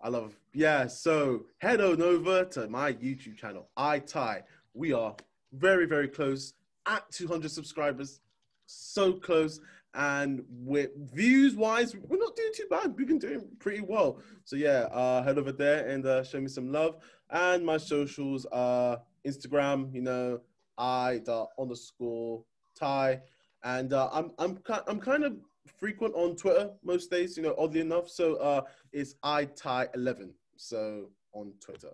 I 0.00 0.10
love, 0.10 0.38
yeah. 0.52 0.86
So 0.86 1.46
head 1.58 1.80
on 1.80 2.00
over 2.00 2.44
to 2.44 2.68
my 2.68 2.92
YouTube 2.92 3.36
channel, 3.36 3.68
I 3.76 3.98
iTie. 3.98 4.42
We 4.78 4.92
are 4.92 5.16
very, 5.52 5.86
very 5.86 6.06
close 6.06 6.54
at 6.86 7.10
200 7.10 7.50
subscribers. 7.50 8.20
So 8.66 9.14
close. 9.14 9.60
And 9.94 10.44
with 10.48 10.90
views 11.12 11.56
wise, 11.56 11.96
we're 11.96 12.18
not 12.18 12.36
doing 12.36 12.52
too 12.54 12.66
bad. 12.70 12.94
We've 12.96 13.08
been 13.08 13.18
doing 13.18 13.44
pretty 13.58 13.80
well. 13.80 14.20
So 14.44 14.54
yeah, 14.54 14.86
uh, 14.92 15.24
head 15.24 15.36
over 15.36 15.50
there 15.50 15.88
and 15.88 16.06
uh, 16.06 16.22
show 16.22 16.40
me 16.40 16.46
some 16.46 16.70
love. 16.70 17.02
And 17.30 17.66
my 17.66 17.76
socials 17.76 18.46
are 18.52 19.00
Instagram, 19.26 19.92
you 19.92 20.02
know, 20.02 20.40
I 20.78 21.22
dot 21.24 21.48
underscore 21.58 22.44
Ty, 22.78 23.20
and 23.64 23.92
uh, 23.92 24.08
I'm 24.12 24.30
I'm 24.38 24.60
I'm 24.86 25.00
kind 25.00 25.24
of 25.24 25.36
frequent 25.76 26.14
on 26.14 26.36
Twitter 26.36 26.70
most 26.84 27.10
days, 27.10 27.36
you 27.36 27.42
know, 27.42 27.56
oddly 27.58 27.80
enough. 27.80 28.08
So 28.08 28.36
uh, 28.36 28.60
it's 28.92 29.16
I 29.24 29.46
Ty 29.46 29.88
eleven. 29.94 30.32
So 30.56 31.10
on 31.32 31.52
Twitter. 31.60 31.90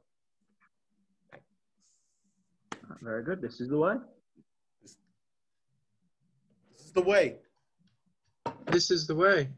Very 3.02 3.22
good. 3.22 3.40
This 3.40 3.60
is 3.60 3.68
the 3.68 3.76
way. 3.76 3.94
This 4.82 4.96
is 6.86 6.92
the 6.92 7.02
way. 7.02 7.36
This 8.70 8.90
is 8.90 9.06
the 9.06 9.14
way. 9.14 9.48